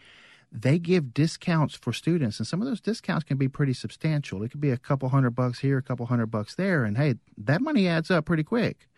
they 0.53 0.79
give 0.79 1.15
discounts 1.15 1.77
for 1.77 1.93
students. 1.93 2.39
And 2.39 2.47
some 2.47 2.61
of 2.61 2.67
those 2.67 2.81
discounts 2.81 3.25
can 3.25 3.37
be 3.37 3.49
pretty 3.49 3.73
substantial. 3.73 4.43
It 4.43 4.51
could 4.51 4.61
be 4.61 4.73
a 4.73 4.77
couple 4.77 5.09
hundred 5.11 5.31
bucks 5.31 5.61
here, 5.61 5.79
a 5.79 5.83
couple 5.83 6.07
hundred 6.07 6.27
bucks 6.27 6.57
there. 6.57 6.85
And 6.85 6.97
hey, 6.97 7.15
that 7.39 7.61
money 7.61 7.87
adds 7.87 8.11
up 8.11 8.25
pretty 8.25 8.43
quick. 8.43 8.89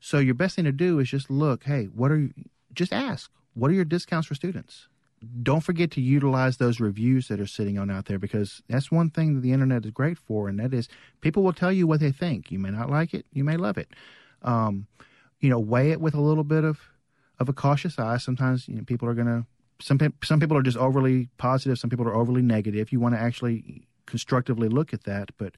So 0.00 0.18
your 0.18 0.34
best 0.34 0.56
thing 0.56 0.66
to 0.66 0.72
do 0.72 0.98
is 0.98 1.08
just 1.08 1.30
look, 1.30 1.64
hey, 1.64 1.84
what 1.86 2.10
are 2.10 2.18
you, 2.18 2.32
just 2.72 2.92
ask, 2.92 3.30
what 3.54 3.70
are 3.70 3.74
your 3.74 3.84
discounts 3.84 4.28
for 4.28 4.34
students? 4.34 4.88
Don't 5.42 5.60
forget 5.60 5.90
to 5.92 6.00
utilize 6.00 6.56
those 6.56 6.80
reviews 6.80 7.28
that 7.28 7.40
are 7.40 7.46
sitting 7.46 7.78
on 7.78 7.90
out 7.90 8.06
there 8.06 8.18
because 8.18 8.62
that's 8.68 8.90
one 8.90 9.10
thing 9.10 9.34
that 9.34 9.40
the 9.40 9.52
internet 9.52 9.84
is 9.84 9.90
great 9.90 10.18
for, 10.18 10.48
and 10.48 10.58
that 10.58 10.72
is 10.72 10.88
people 11.20 11.42
will 11.42 11.52
tell 11.52 11.72
you 11.72 11.86
what 11.86 12.00
they 12.00 12.10
think. 12.10 12.50
You 12.50 12.58
may 12.58 12.70
not 12.70 12.90
like 12.90 13.12
it, 13.12 13.26
you 13.32 13.44
may 13.44 13.56
love 13.56 13.76
it. 13.76 13.88
Um, 14.42 14.86
you 15.40 15.50
know, 15.50 15.58
weigh 15.58 15.90
it 15.90 16.00
with 16.00 16.14
a 16.14 16.20
little 16.20 16.44
bit 16.44 16.64
of 16.64 16.80
of 17.38 17.48
a 17.48 17.52
cautious 17.52 17.98
eye. 17.98 18.16
Sometimes 18.16 18.68
you 18.68 18.76
know, 18.76 18.84
people 18.84 19.08
are 19.08 19.14
going 19.14 19.26
to 19.26 19.46
some 19.80 19.98
some 20.22 20.40
people 20.40 20.56
are 20.56 20.62
just 20.62 20.78
overly 20.78 21.28
positive, 21.38 21.78
some 21.78 21.90
people 21.90 22.06
are 22.08 22.14
overly 22.14 22.42
negative. 22.42 22.92
You 22.92 23.00
want 23.00 23.14
to 23.14 23.20
actually 23.20 23.86
constructively 24.06 24.68
look 24.68 24.94
at 24.94 25.04
that, 25.04 25.30
but 25.36 25.54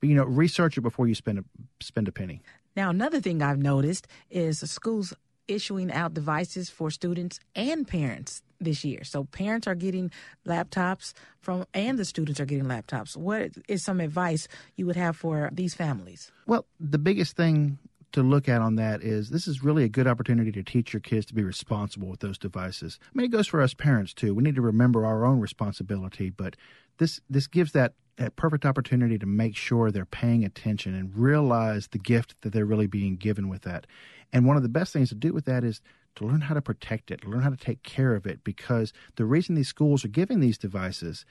but 0.00 0.08
you 0.08 0.14
know, 0.14 0.24
research 0.24 0.78
it 0.78 0.82
before 0.82 1.08
you 1.08 1.14
spend 1.14 1.38
a 1.38 1.44
spend 1.80 2.08
a 2.08 2.12
penny. 2.12 2.42
Now, 2.76 2.90
another 2.90 3.20
thing 3.20 3.42
I've 3.42 3.58
noticed 3.58 4.06
is 4.30 4.58
schools 4.70 5.12
issuing 5.48 5.92
out 5.92 6.14
devices 6.14 6.70
for 6.70 6.90
students 6.90 7.40
and 7.54 7.86
parents 7.86 8.42
this 8.62 8.84
year. 8.84 9.04
So 9.04 9.24
parents 9.24 9.66
are 9.66 9.74
getting 9.74 10.10
laptops 10.46 11.12
from 11.40 11.66
and 11.74 11.98
the 11.98 12.04
students 12.04 12.40
are 12.40 12.46
getting 12.46 12.66
laptops. 12.66 13.16
What 13.16 13.50
is 13.68 13.84
some 13.84 14.00
advice 14.00 14.48
you 14.76 14.86
would 14.86 14.96
have 14.96 15.16
for 15.16 15.50
these 15.52 15.74
families? 15.74 16.30
Well, 16.46 16.66
the 16.80 16.98
biggest 16.98 17.36
thing 17.36 17.78
to 18.12 18.22
look 18.22 18.48
at 18.48 18.60
on 18.60 18.76
that 18.76 19.02
is 19.02 19.30
this 19.30 19.46
is 19.46 19.64
really 19.64 19.84
a 19.84 19.88
good 19.88 20.06
opportunity 20.06 20.52
to 20.52 20.62
teach 20.62 20.92
your 20.92 21.00
kids 21.00 21.26
to 21.26 21.34
be 21.34 21.42
responsible 21.42 22.08
with 22.08 22.20
those 22.20 22.38
devices. 22.38 22.98
I 23.02 23.10
mean, 23.14 23.24
it 23.24 23.32
goes 23.32 23.46
for 23.46 23.60
us 23.60 23.74
parents 23.74 24.14
too. 24.14 24.34
We 24.34 24.42
need 24.42 24.54
to 24.56 24.62
remember 24.62 25.04
our 25.04 25.24
own 25.24 25.40
responsibility, 25.40 26.30
but 26.30 26.56
this 26.98 27.20
this 27.28 27.46
gives 27.46 27.72
that 27.72 27.94
that 28.18 28.36
perfect 28.36 28.66
opportunity 28.66 29.18
to 29.18 29.26
make 29.26 29.56
sure 29.56 29.90
they're 29.90 30.04
paying 30.04 30.44
attention 30.44 30.94
and 30.94 31.16
realize 31.16 31.88
the 31.88 31.98
gift 31.98 32.36
that 32.42 32.52
they're 32.52 32.66
really 32.66 32.86
being 32.86 33.16
given 33.16 33.48
with 33.48 33.62
that. 33.62 33.86
And 34.32 34.46
one 34.46 34.56
of 34.56 34.62
the 34.62 34.68
best 34.68 34.92
things 34.92 35.08
to 35.08 35.14
do 35.14 35.32
with 35.32 35.46
that 35.46 35.64
is 35.64 35.80
to 36.16 36.26
learn 36.26 36.42
how 36.42 36.54
to 36.54 36.62
protect 36.62 37.10
it, 37.10 37.26
learn 37.26 37.42
how 37.42 37.50
to 37.50 37.56
take 37.56 37.82
care 37.82 38.14
of 38.14 38.26
it, 38.26 38.44
because 38.44 38.92
the 39.16 39.24
reason 39.24 39.54
these 39.54 39.68
schools 39.68 40.04
are 40.04 40.08
giving 40.08 40.40
these 40.40 40.58
devices 40.58 41.24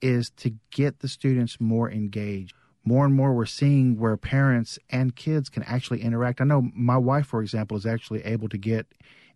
is 0.00 0.30
to 0.30 0.54
get 0.70 1.00
the 1.00 1.08
students 1.08 1.60
more 1.60 1.90
engaged. 1.90 2.54
More 2.84 3.04
and 3.04 3.14
more, 3.14 3.34
we're 3.34 3.46
seeing 3.46 3.98
where 3.98 4.16
parents 4.16 4.78
and 4.88 5.14
kids 5.14 5.48
can 5.48 5.62
actually 5.64 6.02
interact. 6.02 6.40
I 6.40 6.44
know 6.44 6.70
my 6.74 6.96
wife, 6.96 7.26
for 7.26 7.42
example, 7.42 7.76
is 7.76 7.84
actually 7.84 8.24
able 8.24 8.48
to 8.48 8.58
get 8.58 8.86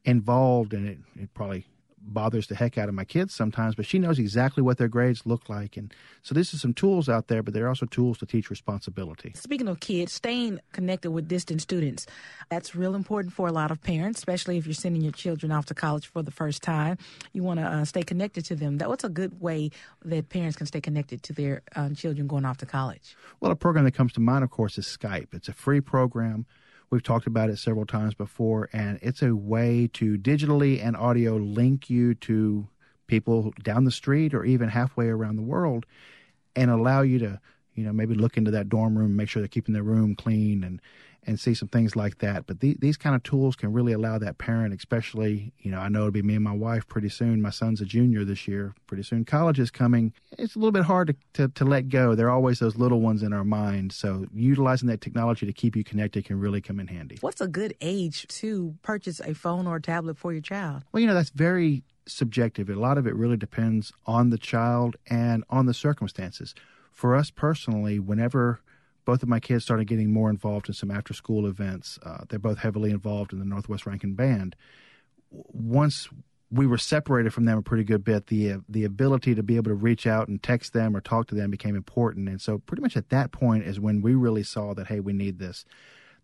involved, 0.05 0.73
and 0.73 0.89
it, 0.89 0.99
it 1.17 1.35
probably 1.35 1.67
bothers 2.05 2.47
the 2.47 2.55
heck 2.55 2.79
out 2.79 2.89
of 2.89 2.95
my 2.95 3.05
kids 3.05 3.35
sometimes, 3.35 3.75
but 3.75 3.87
she 3.87 3.99
knows 3.99 4.19
exactly 4.19 4.63
what 4.63 4.79
their 4.79 4.89
grades 4.89 5.25
look 5.25 5.49
like. 5.49 5.77
And 5.77 5.93
so 6.23 6.35
this 6.35 6.53
is 6.53 6.61
some 6.61 6.75
tools 6.75 7.09
out 7.09 7.29
there, 7.29 7.43
but 7.43 7.55
there 7.55 7.67
are 7.67 7.69
also 7.69 7.87
tools 7.87 8.19
to 8.19 8.27
teach 8.27 8.51
responsibility. 8.51 9.33
Speaking 9.35 9.69
of 9.69 9.81
kids, 9.81 10.13
staying 10.13 10.61
connected 10.73 11.11
with 11.11 11.29
distant 11.29 11.63
students, 11.63 12.07
that's 12.51 12.75
real 12.75 12.95
important 12.95 13.33
for 13.33 13.49
a 13.49 13.53
lot 13.53 13.71
of 13.71 13.83
parents, 13.83 14.19
especially 14.21 14.59
if 14.59 14.67
you're 14.67 14.75
sending 14.75 15.03
your 15.03 15.13
children 15.13 15.53
off 15.53 15.67
to 15.67 15.75
college 15.75 16.07
for 16.07 16.23
the 16.23 16.31
first 16.31 16.63
time. 16.63 16.99
You 17.33 17.43
want 17.43 17.61
to 17.61 17.67
uh, 17.67 17.85
stay 17.85 18.03
connected 18.03 18.45
to 18.47 18.57
them. 18.57 18.79
That 18.79 18.89
what's 18.89 19.05
a 19.05 19.09
good 19.09 19.41
way 19.41 19.71
that 20.05 20.29
parents 20.29 20.57
can 20.57 20.67
stay 20.67 20.81
connected 20.81 21.23
to 21.25 21.33
their 21.33 21.63
uh, 21.77 21.91
children 21.91 22.27
going 22.27 22.45
off 22.45 22.59
to 22.59 22.67
college? 22.67 23.17
Well, 23.41 23.53
a 23.53 23.57
program 23.57 23.85
that 23.85 23.93
comes 23.93 24.13
to 24.15 24.21
mind, 24.21 24.45
of 24.45 24.51
course, 24.51 24.79
is 24.79 24.87
Skype. 24.87 25.29
It's 25.33 25.49
a 25.49 25.53
free 25.53 25.81
program 25.81 26.47
We've 26.93 27.03
talked 27.03 27.27
about 27.27 27.49
it 27.49 27.57
several 27.57 27.87
times 27.87 28.13
before, 28.13 28.69
and 28.71 28.99
it's 29.01 29.23
a 29.23 29.35
way 29.35 29.89
to 29.95 30.19
digitally 30.19 30.85
and 30.85 30.95
audio 30.95 31.37
link 31.37 31.89
you 31.89 32.13
to 32.17 32.69
people 33.07 33.55
down 33.63 33.85
the 33.85 33.91
street 33.91 34.35
or 34.35 34.45
even 34.45 34.69
halfway 34.69 35.07
around 35.09 35.37
the 35.37 35.43
world 35.43 35.87
and 36.55 36.71
allow 36.71 37.01
you 37.01 37.19
to, 37.21 37.41
you 37.75 37.85
know, 37.85 37.95
maybe 37.95 38.15
look 38.15 38.37
into 38.37 38.51
that 38.51 38.69
dorm 38.69 38.99
room, 38.99 39.17
make 39.17 39.31
sure 39.31 39.41
they're 39.41 39.49
keeping 39.49 39.73
their 39.73 39.83
room 39.83 40.15
clean 40.15 40.63
and 40.63 40.83
and 41.25 41.39
see 41.39 41.55
some 41.55 41.69
things 41.69 41.95
like 41.95 42.19
that. 42.19 42.47
But 42.47 42.61
the, 42.61 42.77
these 42.81 42.97
kind 42.97 43.15
of 43.15 43.23
tools 43.23 43.55
can 43.55 43.73
really 43.73 43.93
allow 43.93 44.19
that 44.19 44.39
parent, 44.39 44.75
especially, 44.75 45.53
you 45.59 45.71
know, 45.71 45.79
I 45.79 45.89
know 45.89 46.01
it'll 46.01 46.11
be 46.11 46.23
me 46.23 46.35
and 46.35 46.45
my 46.45 46.53
wife 46.53 46.89
pretty 46.89 47.09
soon. 47.09 47.41
My 47.41 47.51
son's 47.51 47.81
a 47.81 47.85
junior 47.85 48.25
this 48.25 48.49
year. 48.49 48.75
Pretty 48.87 49.05
soon 49.05 49.25
college 49.25 49.61
is 49.61 49.71
coming. 49.71 50.13
It's 50.39 50.57
a 50.57 50.59
little 50.59 50.73
bit 50.73 50.85
hard 50.85 51.09
to, 51.09 51.17
to, 51.35 51.49
to 51.49 51.65
let 51.65 51.89
go. 51.89 52.15
There 52.15 52.27
are 52.27 52.33
always 52.33 52.59
those 52.59 52.77
little 52.77 53.01
ones 53.01 53.23
in 53.23 53.33
our 53.33 53.45
mind. 53.45 53.93
So 53.93 54.27
utilizing 54.35 54.89
that 54.89 55.01
technology 55.01 55.47
to 55.47 55.53
keep 55.53 55.77
you 55.77 55.85
connected 55.85 56.25
can 56.25 56.41
really 56.41 56.61
come 56.61 56.81
in 56.81 56.89
handy. 56.89 57.19
What's 57.21 57.41
a 57.41 57.49
good 57.49 57.75
age 57.81 58.27
to 58.29 58.75
purchase 58.83 59.21
a 59.21 59.35
phone 59.35 59.67
or 59.67 59.77
a 59.77 59.83
tablet 59.83 60.19
for 60.19 60.33
your 60.33 60.43
child? 60.43 60.83
Well, 60.93 61.01
you 61.01 61.07
know, 61.07 61.15
that's 61.15 61.31
very 61.31 61.85
subjective. 62.07 62.69
A 62.69 62.75
lot 62.75 62.99
of 62.99 63.07
it 63.07 63.15
really 63.15 63.37
depends 63.37 63.93
on 64.07 64.31
the 64.31 64.39
child 64.39 64.97
and 65.09 65.45
on 65.49 65.67
the 65.67 65.75
circumstances. 65.75 66.55
For 66.91 67.15
us 67.15 67.31
personally, 67.31 67.99
whenever 67.99 68.61
both 69.05 69.23
of 69.23 69.29
my 69.29 69.41
kids 69.41 69.65
started 69.65 69.87
getting 69.87 70.13
more 70.13 70.31
involved 70.31 70.69
in 70.69 70.75
some 70.75 70.91
after 70.91 71.13
school 71.13 71.47
events. 71.47 71.99
Uh, 72.05 72.25
they're 72.29 72.39
both 72.39 72.59
heavily 72.59 72.91
involved 72.91 73.33
in 73.33 73.39
the 73.39 73.45
Northwest 73.45 73.87
Rankin 73.87 74.15
Band. 74.15 74.57
Once 75.31 76.09
we 76.53 76.67
were 76.67 76.79
separated 76.79 77.33
from 77.33 77.47
them 77.47 77.59
a 77.59 77.63
pretty 77.63 77.83
good 77.83 78.05
bit. 78.05 78.27
The 78.27 78.57
the 78.69 78.85
ability 78.85 79.35
to 79.35 79.43
be 79.43 79.57
able 79.57 79.71
to 79.71 79.75
reach 79.75 80.07
out 80.07 80.29
and 80.29 80.41
text 80.43 80.75
them 80.75 80.95
or 80.95 81.01
talk 81.01 81.27
to 81.29 81.35
them 81.35 81.51
became 81.51 81.75
important, 81.75 82.29
and 82.29 82.41
so 82.41 82.59
pretty 82.59 82.83
much 82.83 82.97
at 82.97 83.09
that 83.09 83.33
point 83.33 83.65
is 83.65 83.81
when 83.81 84.03
we 84.03 84.15
really 84.15 84.43
saw 84.43 84.75
that 84.75 84.89
hey, 84.89 85.01
we 85.01 85.15
need 85.15 85.39
this. 85.39 85.65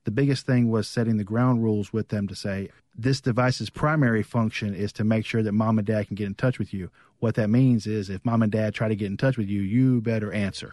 The 0.04 0.10
biggest 0.10 0.46
thing 0.46 0.70
was 0.70 0.88
setting 0.88 1.16
the 1.16 1.24
ground 1.24 1.62
rules 1.62 1.92
with 1.92 2.08
them 2.08 2.28
to 2.28 2.34
say 2.34 2.68
this 2.96 3.20
device's 3.20 3.68
primary 3.68 4.22
function 4.22 4.74
is 4.74 4.92
to 4.94 5.04
make 5.04 5.26
sure 5.26 5.42
that 5.42 5.52
mom 5.52 5.78
and 5.78 5.86
dad 5.86 6.06
can 6.06 6.14
get 6.14 6.26
in 6.26 6.34
touch 6.34 6.58
with 6.58 6.72
you. 6.72 6.90
What 7.18 7.34
that 7.34 7.50
means 7.50 7.86
is 7.86 8.08
if 8.08 8.24
mom 8.24 8.42
and 8.42 8.52
dad 8.52 8.74
try 8.74 8.88
to 8.88 8.96
get 8.96 9.06
in 9.06 9.16
touch 9.16 9.36
with 9.36 9.48
you, 9.48 9.60
you 9.60 10.00
better 10.00 10.32
answer. 10.32 10.72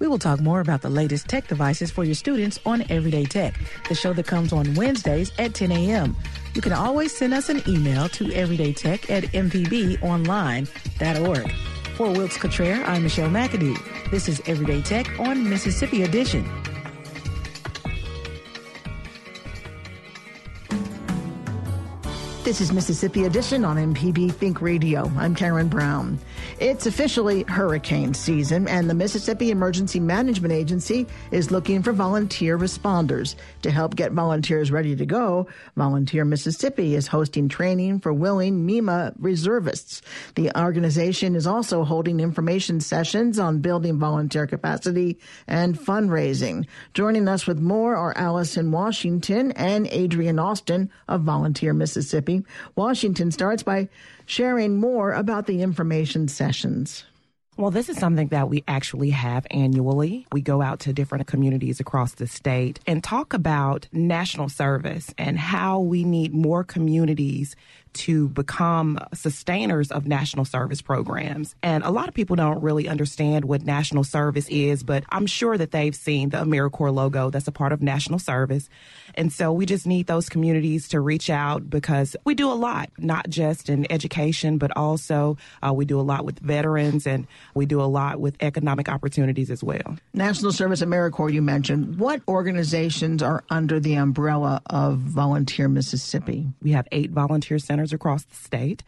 We 0.00 0.08
will 0.08 0.18
talk 0.18 0.40
more 0.40 0.60
about 0.60 0.82
the 0.82 0.90
latest 0.90 1.28
tech 1.28 1.46
devices 1.46 1.90
for 1.90 2.04
your 2.04 2.16
students 2.16 2.58
on 2.66 2.84
Everyday 2.90 3.24
Tech, 3.24 3.54
the 3.88 3.94
show 3.94 4.12
that 4.14 4.26
comes 4.26 4.52
on 4.52 4.74
Wednesdays 4.74 5.30
at 5.38 5.54
10 5.54 5.70
a.m. 5.72 6.16
You 6.54 6.60
can 6.62 6.72
always 6.72 7.16
send 7.16 7.32
us 7.32 7.48
an 7.48 7.62
email 7.68 8.08
to 8.10 8.24
everydaytech 8.24 9.08
at 9.10 9.24
mpbonline.org. 9.32 11.52
For 11.96 12.10
Wilkes 12.10 12.36
Cottrell, 12.36 12.82
I'm 12.86 13.04
Michelle 13.04 13.30
McAdoo. 13.30 14.10
This 14.10 14.28
is 14.28 14.42
Everyday 14.46 14.82
Tech 14.82 15.18
on 15.20 15.48
Mississippi 15.48 16.02
Edition. 16.02 16.44
This 22.42 22.60
is 22.60 22.72
Mississippi 22.72 23.24
Edition 23.24 23.64
on 23.64 23.76
MPB 23.76 24.32
Think 24.32 24.60
Radio. 24.60 25.10
I'm 25.16 25.34
Karen 25.34 25.68
Brown. 25.68 26.18
It's 26.64 26.86
officially 26.86 27.42
hurricane 27.42 28.14
season, 28.14 28.68
and 28.68 28.88
the 28.88 28.94
Mississippi 28.94 29.50
Emergency 29.50 30.00
Management 30.00 30.54
Agency 30.54 31.06
is 31.30 31.50
looking 31.50 31.82
for 31.82 31.92
volunteer 31.92 32.56
responders. 32.56 33.34
To 33.60 33.70
help 33.70 33.96
get 33.96 34.12
volunteers 34.12 34.72
ready 34.72 34.96
to 34.96 35.04
go, 35.04 35.46
Volunteer 35.76 36.24
Mississippi 36.24 36.94
is 36.94 37.06
hosting 37.06 37.50
training 37.50 38.00
for 38.00 38.14
willing 38.14 38.66
MEMA 38.66 39.12
reservists. 39.18 40.00
The 40.36 40.58
organization 40.58 41.36
is 41.36 41.46
also 41.46 41.84
holding 41.84 42.18
information 42.18 42.80
sessions 42.80 43.38
on 43.38 43.58
building 43.58 43.98
volunteer 43.98 44.46
capacity 44.46 45.18
and 45.46 45.78
fundraising. 45.78 46.66
Joining 46.94 47.28
us 47.28 47.46
with 47.46 47.58
more 47.58 47.94
are 47.94 48.16
Allison 48.16 48.72
Washington 48.72 49.52
and 49.52 49.86
Adrian 49.88 50.38
Austin 50.38 50.90
of 51.08 51.24
Volunteer 51.24 51.74
Mississippi. 51.74 52.42
Washington 52.74 53.30
starts 53.30 53.62
by 53.62 53.90
sharing 54.26 54.76
more 54.78 55.12
about 55.12 55.46
the 55.46 55.62
information 55.62 56.28
sessions. 56.28 57.04
Well, 57.56 57.70
this 57.70 57.88
is 57.88 57.96
something 57.98 58.28
that 58.28 58.48
we 58.48 58.64
actually 58.66 59.10
have 59.10 59.46
annually. 59.48 60.26
We 60.32 60.40
go 60.40 60.60
out 60.60 60.80
to 60.80 60.92
different 60.92 61.28
communities 61.28 61.78
across 61.78 62.14
the 62.14 62.26
state 62.26 62.80
and 62.84 63.02
talk 63.02 63.32
about 63.32 63.86
national 63.92 64.48
service 64.48 65.14
and 65.18 65.38
how 65.38 65.78
we 65.78 66.02
need 66.02 66.34
more 66.34 66.64
communities 66.64 67.54
to 67.94 68.28
become 68.30 68.98
sustainers 69.14 69.90
of 69.90 70.06
national 70.06 70.44
service 70.44 70.82
programs. 70.82 71.54
And 71.62 71.84
a 71.84 71.90
lot 71.90 72.08
of 72.08 72.14
people 72.14 72.36
don't 72.36 72.60
really 72.60 72.88
understand 72.88 73.44
what 73.44 73.62
national 73.62 74.04
service 74.04 74.48
is, 74.48 74.82
but 74.82 75.04
I'm 75.10 75.26
sure 75.26 75.56
that 75.56 75.70
they've 75.70 75.94
seen 75.94 76.30
the 76.30 76.38
AmeriCorps 76.38 76.92
logo 76.92 77.30
that's 77.30 77.46
a 77.46 77.52
part 77.52 77.72
of 77.72 77.82
national 77.82 78.18
service. 78.18 78.68
And 79.14 79.32
so 79.32 79.52
we 79.52 79.64
just 79.64 79.86
need 79.86 80.06
those 80.08 80.28
communities 80.28 80.88
to 80.88 81.00
reach 81.00 81.30
out 81.30 81.70
because 81.70 82.16
we 82.24 82.34
do 82.34 82.50
a 82.50 82.54
lot, 82.54 82.90
not 82.98 83.28
just 83.28 83.68
in 83.68 83.90
education, 83.90 84.58
but 84.58 84.76
also 84.76 85.36
uh, 85.64 85.72
we 85.72 85.84
do 85.84 86.00
a 86.00 86.02
lot 86.02 86.24
with 86.24 86.40
veterans 86.40 87.06
and 87.06 87.28
we 87.54 87.66
do 87.66 87.80
a 87.80 87.84
lot 87.84 88.20
with 88.20 88.36
economic 88.40 88.88
opportunities 88.88 89.50
as 89.50 89.62
well. 89.62 89.96
National 90.12 90.52
Service 90.52 90.82
AmeriCorps, 90.82 91.32
you 91.32 91.42
mentioned. 91.42 91.98
What 91.98 92.22
organizations 92.28 93.22
are 93.22 93.44
under 93.50 93.80
the 93.80 93.94
umbrella 93.94 94.60
of 94.66 94.98
Volunteer 94.98 95.68
Mississippi? 95.68 96.48
We 96.62 96.72
have 96.72 96.86
eight 96.92 97.10
volunteer 97.10 97.58
centers 97.58 97.92
across 97.92 98.24
the 98.24 98.36
state. 98.36 98.82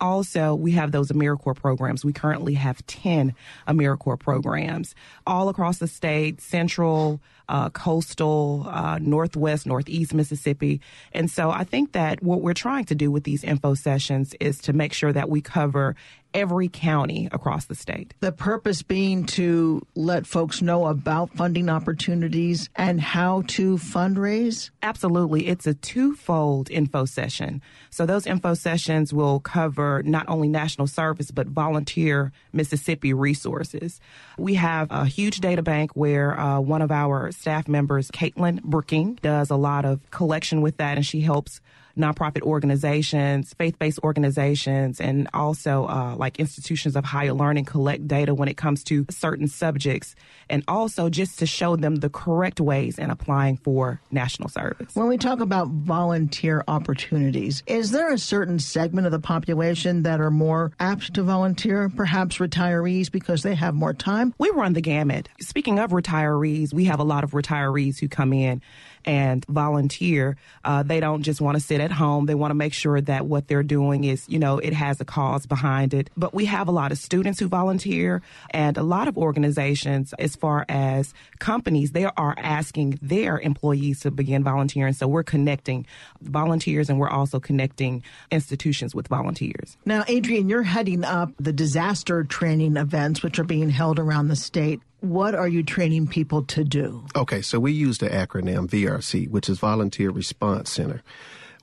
Also, 0.00 0.54
we 0.54 0.72
have 0.72 0.92
those 0.92 1.10
AmeriCorps 1.10 1.56
programs. 1.56 2.04
We 2.04 2.12
currently 2.12 2.54
have 2.54 2.84
10 2.86 3.34
AmeriCorps 3.68 4.20
programs 4.20 4.94
all 5.26 5.48
across 5.48 5.78
the 5.78 5.88
state, 5.88 6.40
central, 6.40 7.20
uh, 7.50 7.68
coastal, 7.70 8.64
uh, 8.70 8.98
northwest, 9.00 9.66
northeast 9.66 10.14
Mississippi. 10.14 10.80
And 11.12 11.28
so 11.28 11.50
I 11.50 11.64
think 11.64 11.92
that 11.92 12.22
what 12.22 12.40
we're 12.40 12.54
trying 12.54 12.84
to 12.86 12.94
do 12.94 13.10
with 13.10 13.24
these 13.24 13.42
info 13.42 13.74
sessions 13.74 14.34
is 14.38 14.58
to 14.60 14.72
make 14.72 14.92
sure 14.92 15.12
that 15.12 15.28
we 15.28 15.40
cover 15.40 15.96
every 16.34 16.68
county 16.68 17.28
across 17.32 17.66
the 17.66 17.74
state. 17.74 18.14
The 18.20 18.32
purpose 18.32 18.82
being 18.82 19.26
to 19.26 19.84
let 19.94 20.26
folks 20.26 20.62
know 20.62 20.86
about 20.86 21.30
funding 21.34 21.68
opportunities 21.68 22.68
and 22.76 23.00
how 23.00 23.42
to 23.48 23.76
fundraise? 23.76 24.70
Absolutely. 24.82 25.48
It's 25.48 25.66
a 25.66 25.74
twofold 25.74 26.70
info 26.70 27.04
session. 27.04 27.62
So 27.90 28.06
those 28.06 28.26
info 28.26 28.54
sessions 28.54 29.12
will 29.12 29.40
cover 29.40 30.02
not 30.04 30.28
only 30.28 30.48
national 30.48 30.86
service, 30.86 31.30
but 31.30 31.48
volunteer 31.48 32.32
Mississippi 32.52 33.12
resources. 33.12 34.00
We 34.38 34.54
have 34.54 34.88
a 34.90 35.06
huge 35.06 35.40
data 35.40 35.62
bank 35.62 35.92
where 35.94 36.38
uh, 36.38 36.60
one 36.60 36.82
of 36.82 36.90
our 36.90 37.32
staff 37.40 37.66
members, 37.66 38.10
Caitlin 38.10 38.62
Brooking, 38.62 39.18
does 39.22 39.50
a 39.50 39.56
lot 39.56 39.84
of 39.84 40.08
collection 40.10 40.60
with 40.60 40.76
that 40.76 40.96
and 40.96 41.06
she 41.06 41.22
helps 41.22 41.60
nonprofit 41.96 42.42
organizations, 42.42 43.54
faith-based 43.54 43.98
organizations, 44.02 45.00
and 45.00 45.28
also 45.34 45.86
uh, 45.86 46.14
like 46.16 46.38
institutions 46.38 46.96
of 46.96 47.04
higher 47.04 47.32
learning 47.32 47.64
collect 47.64 48.06
data 48.06 48.34
when 48.34 48.48
it 48.48 48.56
comes 48.56 48.84
to 48.84 49.06
certain 49.10 49.48
subjects, 49.48 50.14
and 50.48 50.62
also 50.68 51.08
just 51.08 51.38
to 51.38 51.46
show 51.46 51.76
them 51.76 51.96
the 51.96 52.08
correct 52.10 52.60
ways 52.60 52.98
in 52.98 53.10
applying 53.10 53.56
for 53.56 54.00
national 54.10 54.48
service. 54.48 54.94
When 54.94 55.08
we 55.08 55.18
talk 55.18 55.40
about 55.40 55.68
volunteer 55.68 56.64
opportunities, 56.68 57.62
is 57.66 57.90
there 57.90 58.12
a 58.12 58.18
certain 58.18 58.58
segment 58.58 59.06
of 59.06 59.12
the 59.12 59.20
population 59.20 60.02
that 60.02 60.20
are 60.20 60.30
more 60.30 60.72
apt 60.80 61.14
to 61.14 61.22
volunteer? 61.22 61.88
Perhaps 61.88 62.38
retirees 62.38 63.10
because 63.10 63.42
they 63.42 63.54
have 63.54 63.74
more 63.74 63.94
time. 63.94 64.34
We 64.38 64.50
run 64.50 64.72
the 64.72 64.80
gamut. 64.80 65.28
Speaking 65.40 65.78
of 65.78 65.90
retirees, 65.90 66.72
we 66.72 66.84
have 66.84 67.00
a 67.00 67.04
lot 67.04 67.24
of 67.24 67.32
retirees 67.32 67.98
who 67.98 68.08
come 68.08 68.32
in 68.32 68.62
and 69.04 69.44
volunteer. 69.46 70.36
Uh, 70.64 70.82
they 70.82 71.00
don't 71.00 71.22
just 71.22 71.40
want 71.40 71.56
to 71.56 71.60
sit 71.60 71.79
at 71.80 71.90
home. 71.90 72.26
They 72.26 72.34
want 72.34 72.50
to 72.50 72.54
make 72.54 72.72
sure 72.72 73.00
that 73.00 73.26
what 73.26 73.48
they're 73.48 73.62
doing 73.62 74.04
is, 74.04 74.28
you 74.28 74.38
know, 74.38 74.58
it 74.58 74.72
has 74.72 75.00
a 75.00 75.04
cause 75.04 75.46
behind 75.46 75.94
it. 75.94 76.10
But 76.16 76.34
we 76.34 76.44
have 76.46 76.68
a 76.68 76.72
lot 76.72 76.92
of 76.92 76.98
students 76.98 77.40
who 77.40 77.48
volunteer 77.48 78.22
and 78.50 78.76
a 78.76 78.82
lot 78.82 79.08
of 79.08 79.16
organizations, 79.16 80.12
as 80.18 80.36
far 80.36 80.64
as 80.68 81.14
companies, 81.38 81.92
they 81.92 82.04
are 82.04 82.34
asking 82.38 82.98
their 83.02 83.38
employees 83.40 84.00
to 84.00 84.10
begin 84.10 84.44
volunteering. 84.44 84.92
So 84.92 85.08
we're 85.08 85.22
connecting 85.22 85.86
volunteers 86.20 86.90
and 86.90 86.98
we're 86.98 87.10
also 87.10 87.40
connecting 87.40 88.02
institutions 88.30 88.94
with 88.94 89.08
volunteers. 89.08 89.76
Now, 89.84 90.04
Adrian, 90.08 90.48
you're 90.48 90.62
heading 90.62 91.04
up 91.04 91.32
the 91.38 91.52
disaster 91.52 92.24
training 92.24 92.76
events, 92.76 93.22
which 93.22 93.38
are 93.38 93.44
being 93.44 93.70
held 93.70 93.98
around 93.98 94.28
the 94.28 94.36
state 94.36 94.80
what 95.00 95.34
are 95.34 95.48
you 95.48 95.62
training 95.62 96.06
people 96.08 96.42
to 96.44 96.64
do? 96.64 97.04
Okay, 97.16 97.40
so 97.42 97.58
we 97.58 97.72
use 97.72 97.98
the 97.98 98.08
acronym 98.08 98.68
VRC, 98.68 99.28
which 99.30 99.48
is 99.48 99.58
Volunteer 99.58 100.10
Response 100.10 100.70
Center. 100.70 101.02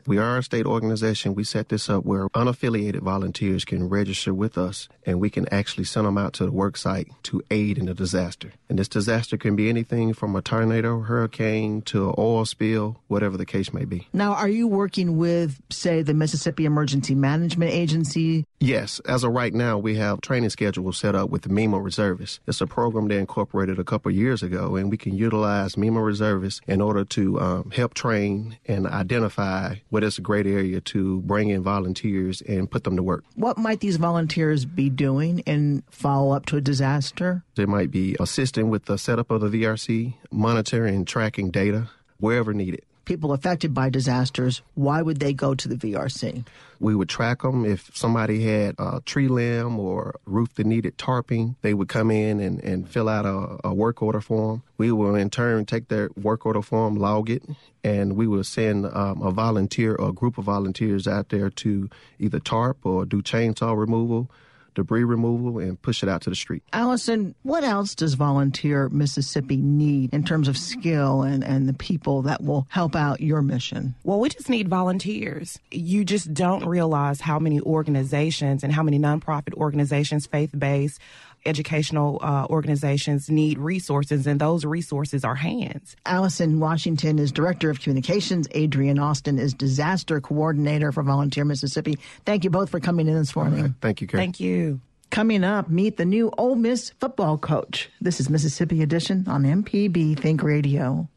We 0.07 0.19
are 0.19 0.37
a 0.37 0.43
state 0.43 0.65
organization. 0.65 1.35
We 1.35 1.43
set 1.43 1.67
this 1.67 1.89
up 1.89 2.05
where 2.05 2.29
unaffiliated 2.29 3.01
volunteers 3.01 3.65
can 3.65 3.89
register 3.89 4.33
with 4.33 4.57
us 4.57 4.87
and 5.05 5.19
we 5.19 5.29
can 5.29 5.53
actually 5.53 5.83
send 5.83 6.07
them 6.07 6.17
out 6.17 6.31
to 6.35 6.45
the 6.45 6.51
work 6.51 6.77
site 6.77 7.09
to 7.23 7.43
aid 7.51 7.77
in 7.77 7.89
a 7.89 7.93
disaster. 7.93 8.53
And 8.69 8.79
this 8.79 8.87
disaster 8.87 9.35
can 9.35 9.57
be 9.57 9.67
anything 9.67 10.13
from 10.13 10.33
a 10.37 10.41
tornado, 10.41 11.01
hurricane 11.01 11.81
to 11.83 12.07
an 12.07 12.15
oil 12.17 12.45
spill, 12.45 13.01
whatever 13.09 13.35
the 13.35 13.45
case 13.45 13.73
may 13.73 13.83
be. 13.83 14.07
Now, 14.13 14.33
are 14.33 14.47
you 14.47 14.65
working 14.65 15.17
with, 15.17 15.61
say, 15.69 16.03
the 16.03 16.13
Mississippi 16.13 16.63
Emergency 16.63 17.13
Management 17.13 17.71
Agency? 17.71 18.45
Yes. 18.61 19.01
As 19.01 19.25
of 19.25 19.33
right 19.33 19.53
now, 19.53 19.77
we 19.77 19.95
have 19.95 20.21
training 20.21 20.51
schedules 20.51 20.97
set 20.97 21.15
up 21.15 21.29
with 21.29 21.41
the 21.41 21.49
MEMA 21.49 21.83
reservists. 21.83 22.39
It's 22.47 22.61
a 22.61 22.67
program 22.67 23.09
they 23.09 23.19
incorporated 23.19 23.77
a 23.77 23.83
couple 23.83 24.09
years 24.11 24.41
ago, 24.41 24.77
and 24.77 24.89
we 24.89 24.97
can 24.97 25.15
utilize 25.15 25.75
MEMA 25.75 26.01
reservists 26.01 26.61
in 26.65 26.79
order 26.79 27.03
to 27.03 27.39
um, 27.41 27.71
help 27.71 27.93
train 27.93 28.57
and 28.67 28.87
identify 28.87 29.75
but 29.97 30.03
it's 30.03 30.19
a 30.19 30.21
great 30.21 30.45
area 30.45 30.79
to 30.79 31.21
bring 31.21 31.49
in 31.49 31.63
volunteers 31.63 32.41
and 32.41 32.69
put 32.69 32.83
them 32.83 32.95
to 32.95 33.01
work. 33.01 33.23
What 33.33 33.57
might 33.57 33.79
these 33.79 33.97
volunteers 33.97 34.63
be 34.63 34.91
doing 34.91 35.39
in 35.39 35.81
follow 35.89 36.33
up 36.33 36.45
to 36.45 36.57
a 36.57 36.61
disaster? 36.61 37.43
They 37.55 37.65
might 37.65 37.89
be 37.89 38.15
assisting 38.19 38.69
with 38.69 38.85
the 38.85 38.99
setup 38.99 39.31
of 39.31 39.41
the 39.41 39.47
VRC, 39.47 40.13
monitoring 40.29 40.93
and 40.93 41.07
tracking 41.07 41.49
data 41.49 41.89
wherever 42.19 42.53
needed 42.53 42.83
people 43.07 43.31
affected 43.31 43.73
by 43.73 43.89
disasters, 43.89 44.61
why 44.75 45.01
would 45.01 45.19
they 45.19 45.33
go 45.33 45.55
to 45.55 45.67
the 45.67 45.75
VRC? 45.75 46.45
We 46.79 46.93
would 46.93 47.09
track 47.09 47.41
them. 47.41 47.65
If 47.65 47.89
somebody 47.95 48.43
had 48.43 48.75
a 48.77 49.01
tree 49.05 49.29
limb 49.29 49.79
or 49.79 50.19
roof 50.25 50.53
that 50.55 50.67
needed 50.67 50.97
tarping, 50.97 51.55
they 51.61 51.73
would 51.73 51.87
come 51.87 52.11
in 52.11 52.39
and, 52.39 52.61
and 52.63 52.87
fill 52.87 53.09
out 53.09 53.25
a, 53.25 53.67
a 53.69 53.73
work 53.73 54.03
order 54.03 54.21
form. 54.21 54.61
We 54.77 54.91
will 54.91 55.15
in 55.15 55.29
turn 55.29 55.65
take 55.65 55.87
their 55.87 56.09
work 56.21 56.45
order 56.45 56.61
form, 56.61 56.97
log 56.97 57.29
it, 57.29 57.43
and 57.83 58.17
we 58.17 58.27
will 58.27 58.43
send 58.43 58.85
um, 58.85 59.21
a 59.21 59.31
volunteer 59.31 59.95
or 59.95 60.09
a 60.09 60.13
group 60.13 60.37
of 60.37 60.43
volunteers 60.43 61.07
out 61.07 61.29
there 61.29 61.49
to 61.49 61.89
either 62.19 62.39
tarp 62.39 62.85
or 62.85 63.05
do 63.05 63.21
chainsaw 63.21 63.75
removal 63.75 64.29
debris 64.77 65.03
removal, 65.03 65.59
and 65.59 65.81
push 65.81 66.03
it 66.03 66.09
out 66.09 66.21
to 66.21 66.29
the 66.29 66.35
street. 66.35 66.63
Allison, 66.71 67.35
what 67.43 67.63
else 67.63 67.95
does 67.95 68.13
Volunteer 68.13 68.87
Mississippi 68.89 69.57
need 69.57 70.13
in 70.13 70.23
terms 70.23 70.47
of 70.47 70.57
skill 70.57 71.23
and, 71.23 71.43
and 71.43 71.67
the 71.67 71.73
people 71.73 72.21
that 72.21 72.43
will 72.43 72.67
help 72.69 72.95
out 72.95 73.19
your 73.19 73.41
mission? 73.41 73.95
Well, 74.03 74.19
we 74.19 74.29
just 74.29 74.49
need 74.49 74.69
volunteers. 74.69 75.59
You 75.71 76.05
just 76.05 76.33
don't 76.33 76.63
realize 76.65 77.19
how 77.19 77.39
many 77.39 77.59
organizations 77.59 78.63
and 78.63 78.71
how 78.71 78.83
many 78.83 78.99
nonprofit 78.99 79.55
organizations, 79.55 80.27
faith 80.27 80.51
based, 80.57 81.01
educational 81.47 82.19
uh, 82.21 82.45
organizations 82.49 83.29
need 83.29 83.57
resources, 83.57 84.27
and 84.27 84.39
those 84.39 84.65
resources 84.65 85.23
are 85.23 85.35
hands. 85.35 85.95
Allison 86.05 86.59
Washington 86.59 87.19
is 87.19 87.31
Director 87.31 87.69
of 87.69 87.79
Communications. 87.79 88.47
Adrian 88.51 88.99
Austin 88.99 89.39
is 89.39 89.53
Disaster 89.53 90.21
Coordinator 90.21 90.91
for 90.91 91.03
Volunteer 91.03 91.45
Mississippi. 91.45 91.97
Thank 92.25 92.43
you 92.43 92.49
both 92.49 92.69
for 92.69 92.79
coming 92.79 93.07
in 93.07 93.15
this 93.15 93.35
morning. 93.35 93.61
Right. 93.61 93.71
Thank 93.81 94.01
you, 94.01 94.07
Karen. 94.07 94.21
Thank 94.21 94.39
you. 94.39 94.81
Coming 95.09 95.43
up, 95.43 95.69
meet 95.69 95.97
the 95.97 96.05
new 96.05 96.31
Ole 96.37 96.55
Miss 96.55 96.89
football 96.99 97.37
coach. 97.37 97.89
This 98.01 98.19
is 98.19 98.29
Mississippi 98.29 98.83
Edition 98.83 99.25
on 99.27 99.43
MPB 99.43 100.19
Think 100.19 100.43
Radio. 100.43 101.07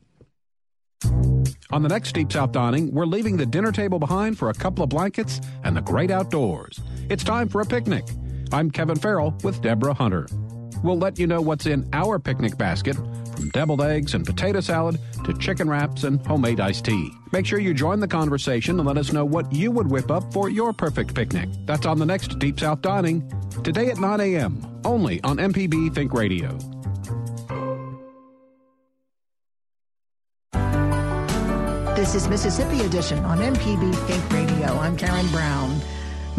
On 1.73 1.83
the 1.83 1.89
next 1.89 2.13
Deep 2.13 2.33
South 2.33 2.53
Dining, 2.53 2.93
we're 2.93 3.07
leaving 3.07 3.37
the 3.37 3.47
dinner 3.47 3.73
table 3.73 3.99
behind 3.99 4.39
for 4.39 4.51
a 4.51 4.55
couple 4.55 4.83
of 4.83 4.91
blankets 4.91 5.41
and 5.65 5.77
the 5.77 5.81
great 5.81 6.11
outdoors. 6.11 6.81
It's 7.09 7.23
time 7.23 7.49
for 7.49 7.61
a 7.61 7.65
picnic. 7.65 8.05
I'm 8.53 8.71
Kevin 8.71 8.97
Farrell 8.97 9.35
with 9.45 9.63
Deborah 9.63 9.95
Hunter. 9.95 10.27
We'll 10.83 10.99
let 10.99 11.19
you 11.19 11.27
know 11.27 11.41
what's 11.41 11.67
in 11.67 11.89
our 11.93 12.19
picnic 12.19 12.59
basket, 12.59 12.97
from 12.97 13.51
deviled 13.51 13.83
eggs 13.83 14.15
and 14.15 14.27
potato 14.27 14.61
salad 14.61 14.99
to 15.25 15.35
chicken 15.35 15.69
wraps 15.69 16.03
and 16.05 16.25
homemade 16.27 16.59
iced 16.59 16.85
tea. 16.85 17.13
Make 17.33 17.47
sure 17.47 17.61
you 17.61 17.73
join 17.75 18.01
the 18.01 18.09
conversation 18.09 18.79
and 18.81 18.89
let 18.89 18.99
us 18.99 19.13
know 19.13 19.25
what 19.25 19.53
you 19.53 19.71
would 19.71 19.89
whip 19.89 20.11
up 20.11 20.33
for 20.33 20.49
your 20.49 20.73
perfect 20.73 21.15
picnic. 21.15 21.49
That's 21.65 21.87
on 21.87 21.99
the 21.99 22.07
next 22.07 22.39
Deep 22.41 22.59
South 22.59 22.83
Dining, 22.83 23.31
today 23.63 23.89
at 23.91 23.99
9 23.99 24.21
a.m., 24.21 24.81
only 24.85 25.23
on 25.23 25.37
MPB 25.37 25.95
Think 25.95 26.13
Radio. 26.13 26.59
This 31.95 32.15
is 32.15 32.29
Mississippi 32.29 32.81
Edition 32.81 33.19
on 33.27 33.39
MPB 33.39 33.95
Think 34.07 34.33
Radio. 34.33 34.69
I'm 34.79 34.97
Karen 34.97 35.29
Brown. 35.29 35.81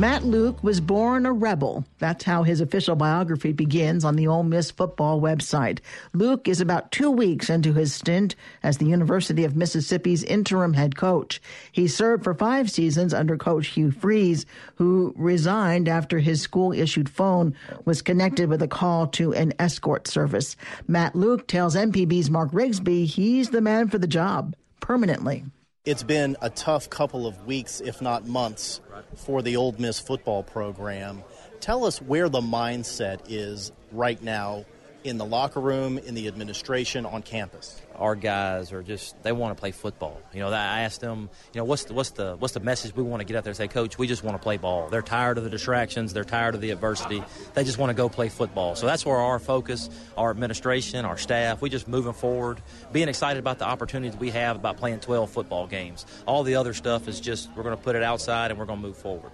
Matt 0.02 0.24
Luke 0.24 0.64
was 0.64 0.82
born 0.82 1.28
a 1.28 1.32
rebel. 1.32 1.86
That's 2.00 2.24
how 2.24 2.42
his 2.42 2.60
official 2.60 2.96
biography 2.96 3.52
begins 3.54 4.04
on 4.04 4.16
the 4.16 4.26
Ole 4.28 4.42
Miss 4.42 4.72
football 4.72 5.22
website. 5.22 5.78
Luke 6.12 6.48
is 6.48 6.60
about 6.60 6.92
two 6.92 7.12
weeks 7.12 7.52
into 7.52 7.74
his 7.74 7.94
stint 7.94 8.36
as 8.64 8.80
the 8.80 8.88
University 8.88 9.44
of 9.44 9.56
Mississippi's 9.56 10.24
interim 10.24 10.74
head 10.74 10.96
coach. 10.96 11.40
He 11.72 11.88
served 11.88 12.24
for 12.24 12.34
five 12.34 12.72
seasons 12.72 13.14
under 13.14 13.38
coach 13.38 13.68
Hugh 13.68 13.92
Freeze, 13.92 14.48
who 14.74 15.14
resigned 15.16 15.88
after 15.88 16.18
his 16.18 16.42
school 16.42 16.74
issued 16.74 17.08
phone 17.08 17.54
was 17.86 18.02
connected 18.02 18.50
with 18.50 18.64
a 18.64 18.68
call 18.68 19.06
to 19.10 19.36
an 19.36 19.54
escort 19.60 20.08
service. 20.08 20.58
Matt 20.88 21.16
Luke 21.16 21.48
tells 21.48 21.76
MPB's 21.76 22.32
Mark 22.32 22.50
Rigsby 22.54 23.06
he's 23.06 23.52
the 23.52 23.62
man 23.62 23.88
for 23.88 24.00
the 24.00 24.08
job 24.08 24.56
permanently. 24.80 25.44
It's 25.84 26.04
been 26.04 26.38
a 26.44 26.52
tough 26.52 26.92
couple 26.92 27.26
of 27.26 27.48
weeks, 27.48 27.82
if 27.82 28.04
not 28.04 28.28
months, 28.28 28.82
for 29.16 29.42
the 29.42 29.56
Ole 29.56 29.74
Miss 29.80 30.00
football 30.00 30.44
program. 30.44 31.24
Tell 31.60 31.86
us 31.86 32.00
where 32.00 32.30
the 32.30 32.40
mindset 32.40 33.22
is 33.28 33.72
right 33.92 34.22
now 34.22 34.66
in 35.04 35.18
the 35.18 35.26
locker 35.26 35.60
room, 35.60 35.98
in 35.98 36.14
the 36.14 36.28
administration, 36.28 37.06
on 37.06 37.22
campus? 37.22 37.82
Our 37.96 38.16
guys 38.16 38.72
are 38.72 38.82
just 38.82 39.22
they 39.24 39.32
want 39.32 39.56
to 39.56 39.60
play 39.60 39.72
football. 39.72 40.20
You 40.34 40.40
know, 40.40 40.50
I 40.50 40.82
asked 40.82 41.02
them, 41.02 41.30
you 41.54 41.60
know, 41.60 41.66
what's 41.66 41.86
the 41.86 41.94
what's 41.94 42.12
the 42.12 42.36
what's 42.38 42.54
the 42.54 42.60
message 42.60 42.96
we 42.96 43.04
want 43.04 43.22
to 43.22 43.26
get 43.26 43.38
out 43.38 43.44
there? 43.44 43.54
Say, 43.54 43.68
coach, 43.68 43.98
we 43.98 44.08
just 44.08 44.24
want 44.24 44.38
to 44.38 44.42
play 44.42 44.58
ball. 44.58 44.90
They're 44.90 45.02
tired 45.02 45.38
of 45.38 45.44
the 45.44 45.50
distractions. 45.50 46.14
They're 46.14 46.24
tired 46.24 46.56
of 46.56 46.62
the 46.62 46.72
adversity. 46.72 47.24
They 47.54 47.64
just 47.64 47.78
want 47.78 47.90
to 47.90 47.94
go 47.94 48.10
play 48.10 48.30
football. 48.30 48.76
So 48.76 48.86
that's 48.86 49.06
where 49.06 49.18
our 49.18 49.40
focus, 49.40 49.90
our 50.18 50.32
administration, 50.32 51.06
our 51.06 51.18
staff, 51.18 51.62
we 51.62 51.70
just 51.70 51.88
moving 51.88 52.14
forward, 52.14 52.62
being 52.92 53.10
excited 53.10 53.40
about 53.40 53.60
the 53.60 53.66
opportunities 53.66 54.20
we 54.20 54.32
have 54.32 54.56
about 54.56 54.78
playing 54.78 55.00
12 55.00 55.30
football 55.30 55.68
games. 55.68 56.06
All 56.26 56.44
the 56.44 56.56
other 56.56 56.74
stuff 56.74 57.08
is 57.08 57.20
just 57.20 57.50
we're 57.56 57.64
going 57.64 57.78
to 57.78 57.84
put 57.84 57.96
it 57.96 58.04
outside 58.04 58.52
and 58.52 58.60
we're 58.60 58.66
going 58.66 58.80
to 58.80 58.88
move 58.88 58.98
forward. 58.98 59.32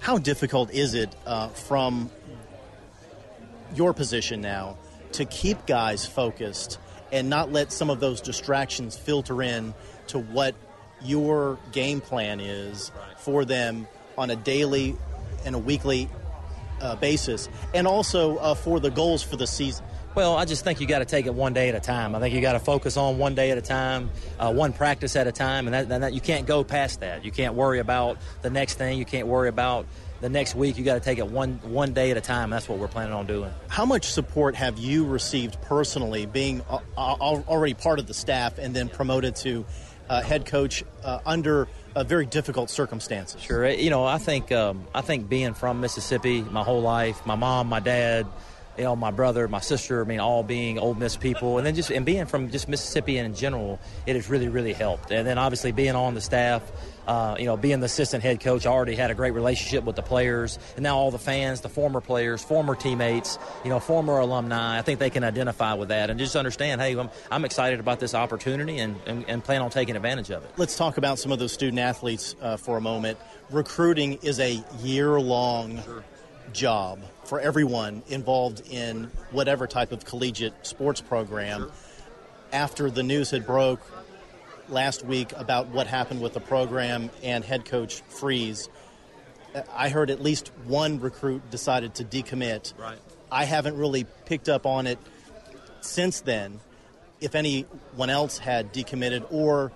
How 0.00 0.18
difficult 0.18 0.72
is 0.72 0.94
it 0.94 1.14
uh, 1.26 1.48
from 1.48 2.10
your 3.76 3.92
position 3.92 4.40
now 4.40 4.76
to 5.12 5.24
keep 5.24 5.66
guys 5.66 6.06
focused 6.06 6.78
and 7.10 7.28
not 7.28 7.52
let 7.52 7.72
some 7.72 7.90
of 7.90 8.00
those 8.00 8.20
distractions 8.20 8.96
filter 8.96 9.42
in 9.42 9.74
to 10.08 10.18
what 10.18 10.54
your 11.02 11.58
game 11.72 12.00
plan 12.00 12.40
is 12.40 12.90
for 13.18 13.44
them 13.44 13.86
on 14.16 14.30
a 14.30 14.36
daily 14.36 14.96
and 15.44 15.54
a 15.54 15.58
weekly 15.58 16.08
uh, 16.80 16.96
basis, 16.96 17.48
and 17.74 17.86
also 17.86 18.36
uh, 18.38 18.54
for 18.54 18.80
the 18.80 18.90
goals 18.90 19.22
for 19.22 19.36
the 19.36 19.46
season? 19.46 19.84
Well, 20.14 20.36
I 20.36 20.44
just 20.44 20.62
think 20.62 20.80
you 20.80 20.86
got 20.86 20.98
to 20.98 21.06
take 21.06 21.24
it 21.24 21.32
one 21.32 21.54
day 21.54 21.70
at 21.70 21.74
a 21.74 21.80
time. 21.80 22.14
I 22.14 22.20
think 22.20 22.34
you 22.34 22.42
got 22.42 22.52
to 22.52 22.58
focus 22.58 22.98
on 22.98 23.16
one 23.16 23.34
day 23.34 23.50
at 23.50 23.56
a 23.56 23.62
time, 23.62 24.10
uh, 24.38 24.52
one 24.52 24.72
practice 24.74 25.16
at 25.16 25.26
a 25.26 25.32
time, 25.32 25.66
and 25.66 25.88
that, 25.88 26.00
that, 26.00 26.12
you 26.12 26.20
can't 26.20 26.46
go 26.46 26.64
past 26.64 27.00
that. 27.00 27.24
You 27.24 27.30
can't 27.30 27.54
worry 27.54 27.78
about 27.78 28.18
the 28.42 28.50
next 28.50 28.74
thing. 28.74 28.98
You 28.98 29.06
can't 29.06 29.26
worry 29.26 29.48
about 29.48 29.86
the 30.22 30.28
next 30.28 30.54
week 30.54 30.78
you 30.78 30.84
got 30.84 30.94
to 30.94 31.00
take 31.00 31.18
it 31.18 31.26
one 31.26 31.60
one 31.64 31.92
day 31.92 32.10
at 32.12 32.16
a 32.16 32.20
time. 32.20 32.48
That's 32.48 32.68
what 32.68 32.78
we're 32.78 32.88
planning 32.88 33.12
on 33.12 33.26
doing. 33.26 33.50
How 33.68 33.84
much 33.84 34.10
support 34.10 34.54
have 34.54 34.78
you 34.78 35.04
received 35.04 35.60
personally, 35.62 36.24
being 36.26 36.62
already 36.96 37.74
part 37.74 37.98
of 37.98 38.06
the 38.06 38.14
staff 38.14 38.58
and 38.58 38.74
then 38.74 38.88
promoted 38.88 39.36
to 39.36 39.66
uh, 40.08 40.22
head 40.22 40.46
coach 40.46 40.84
uh, 41.02 41.18
under 41.26 41.68
uh, 41.96 42.04
very 42.04 42.24
difficult 42.24 42.70
circumstances? 42.70 43.42
Sure, 43.42 43.68
you 43.68 43.90
know 43.90 44.04
I 44.04 44.18
think 44.18 44.52
um, 44.52 44.86
I 44.94 45.00
think 45.00 45.28
being 45.28 45.54
from 45.54 45.80
Mississippi 45.80 46.42
my 46.42 46.62
whole 46.62 46.82
life, 46.82 47.26
my 47.26 47.34
mom, 47.34 47.66
my 47.66 47.80
dad 47.80 48.26
you 48.76 48.84
know, 48.84 48.96
my 48.96 49.10
brother, 49.10 49.46
my 49.48 49.60
sister, 49.60 50.02
I 50.02 50.04
mean, 50.04 50.20
all 50.20 50.42
being 50.42 50.78
Ole 50.78 50.94
Miss 50.94 51.16
people, 51.16 51.58
and 51.58 51.66
then 51.66 51.74
just 51.74 51.90
and 51.90 52.06
being 52.06 52.26
from 52.26 52.50
just 52.50 52.68
Mississippi 52.68 53.18
in 53.18 53.34
general, 53.34 53.78
it 54.06 54.16
has 54.16 54.28
really, 54.28 54.48
really 54.48 54.72
helped. 54.72 55.10
And 55.10 55.26
then 55.26 55.38
obviously 55.38 55.72
being 55.72 55.94
on 55.94 56.14
the 56.14 56.20
staff, 56.20 56.62
uh, 57.06 57.36
you 57.38 57.46
know, 57.46 57.56
being 57.56 57.80
the 57.80 57.86
assistant 57.86 58.22
head 58.22 58.40
coach, 58.40 58.64
I 58.64 58.70
already 58.70 58.94
had 58.94 59.10
a 59.10 59.14
great 59.14 59.32
relationship 59.32 59.84
with 59.84 59.96
the 59.96 60.02
players, 60.02 60.58
and 60.76 60.82
now 60.82 60.96
all 60.96 61.10
the 61.10 61.18
fans, 61.18 61.60
the 61.60 61.68
former 61.68 62.00
players, 62.00 62.42
former 62.42 62.74
teammates, 62.74 63.38
you 63.64 63.70
know, 63.70 63.80
former 63.80 64.18
alumni. 64.18 64.78
I 64.78 64.82
think 64.82 65.00
they 65.00 65.10
can 65.10 65.24
identify 65.24 65.74
with 65.74 65.88
that 65.88 66.10
and 66.10 66.18
just 66.18 66.36
understand, 66.36 66.80
hey, 66.80 66.96
I'm, 66.96 67.10
I'm 67.30 67.44
excited 67.44 67.80
about 67.80 68.00
this 68.00 68.14
opportunity 68.14 68.78
and, 68.78 68.96
and, 69.06 69.24
and, 69.28 69.42
plan 69.42 69.60
on 69.60 69.70
taking 69.70 69.96
advantage 69.96 70.30
of 70.30 70.44
it. 70.44 70.50
Let's 70.56 70.76
talk 70.76 70.98
about 70.98 71.18
some 71.18 71.32
of 71.32 71.40
those 71.40 71.52
student 71.52 71.80
athletes 71.80 72.36
uh, 72.40 72.56
for 72.56 72.76
a 72.76 72.80
moment. 72.80 73.18
Recruiting 73.50 74.14
is 74.22 74.38
a 74.38 74.62
year 74.82 75.20
long 75.20 75.82
sure. 75.82 76.04
Job 76.52 77.00
for 77.24 77.40
everyone 77.40 78.02
involved 78.08 78.62
in 78.70 79.10
whatever 79.30 79.66
type 79.66 79.92
of 79.92 80.04
collegiate 80.04 80.66
sports 80.66 81.00
program. 81.00 81.70
After 82.52 82.90
the 82.90 83.02
news 83.02 83.30
had 83.30 83.46
broke 83.46 83.80
last 84.68 85.04
week 85.04 85.32
about 85.36 85.68
what 85.68 85.86
happened 85.86 86.20
with 86.20 86.32
the 86.32 86.40
program 86.40 87.10
and 87.22 87.44
head 87.44 87.64
coach 87.64 88.02
Freeze. 88.08 88.68
I 89.74 89.90
heard 89.90 90.10
at 90.10 90.22
least 90.22 90.50
one 90.66 91.00
recruit 91.00 91.50
decided 91.50 91.94
to 91.96 92.04
decommit. 92.04 92.72
Right. 92.78 92.98
I 93.30 93.44
haven't 93.44 93.76
really 93.76 94.06
picked 94.24 94.48
up 94.48 94.66
on 94.66 94.86
it 94.86 94.98
since 95.80 96.20
then. 96.20 96.60
If 97.20 97.34
anyone 97.34 98.10
else 98.10 98.38
had 98.38 98.72
decommitted 98.72 99.26
or 99.30 99.72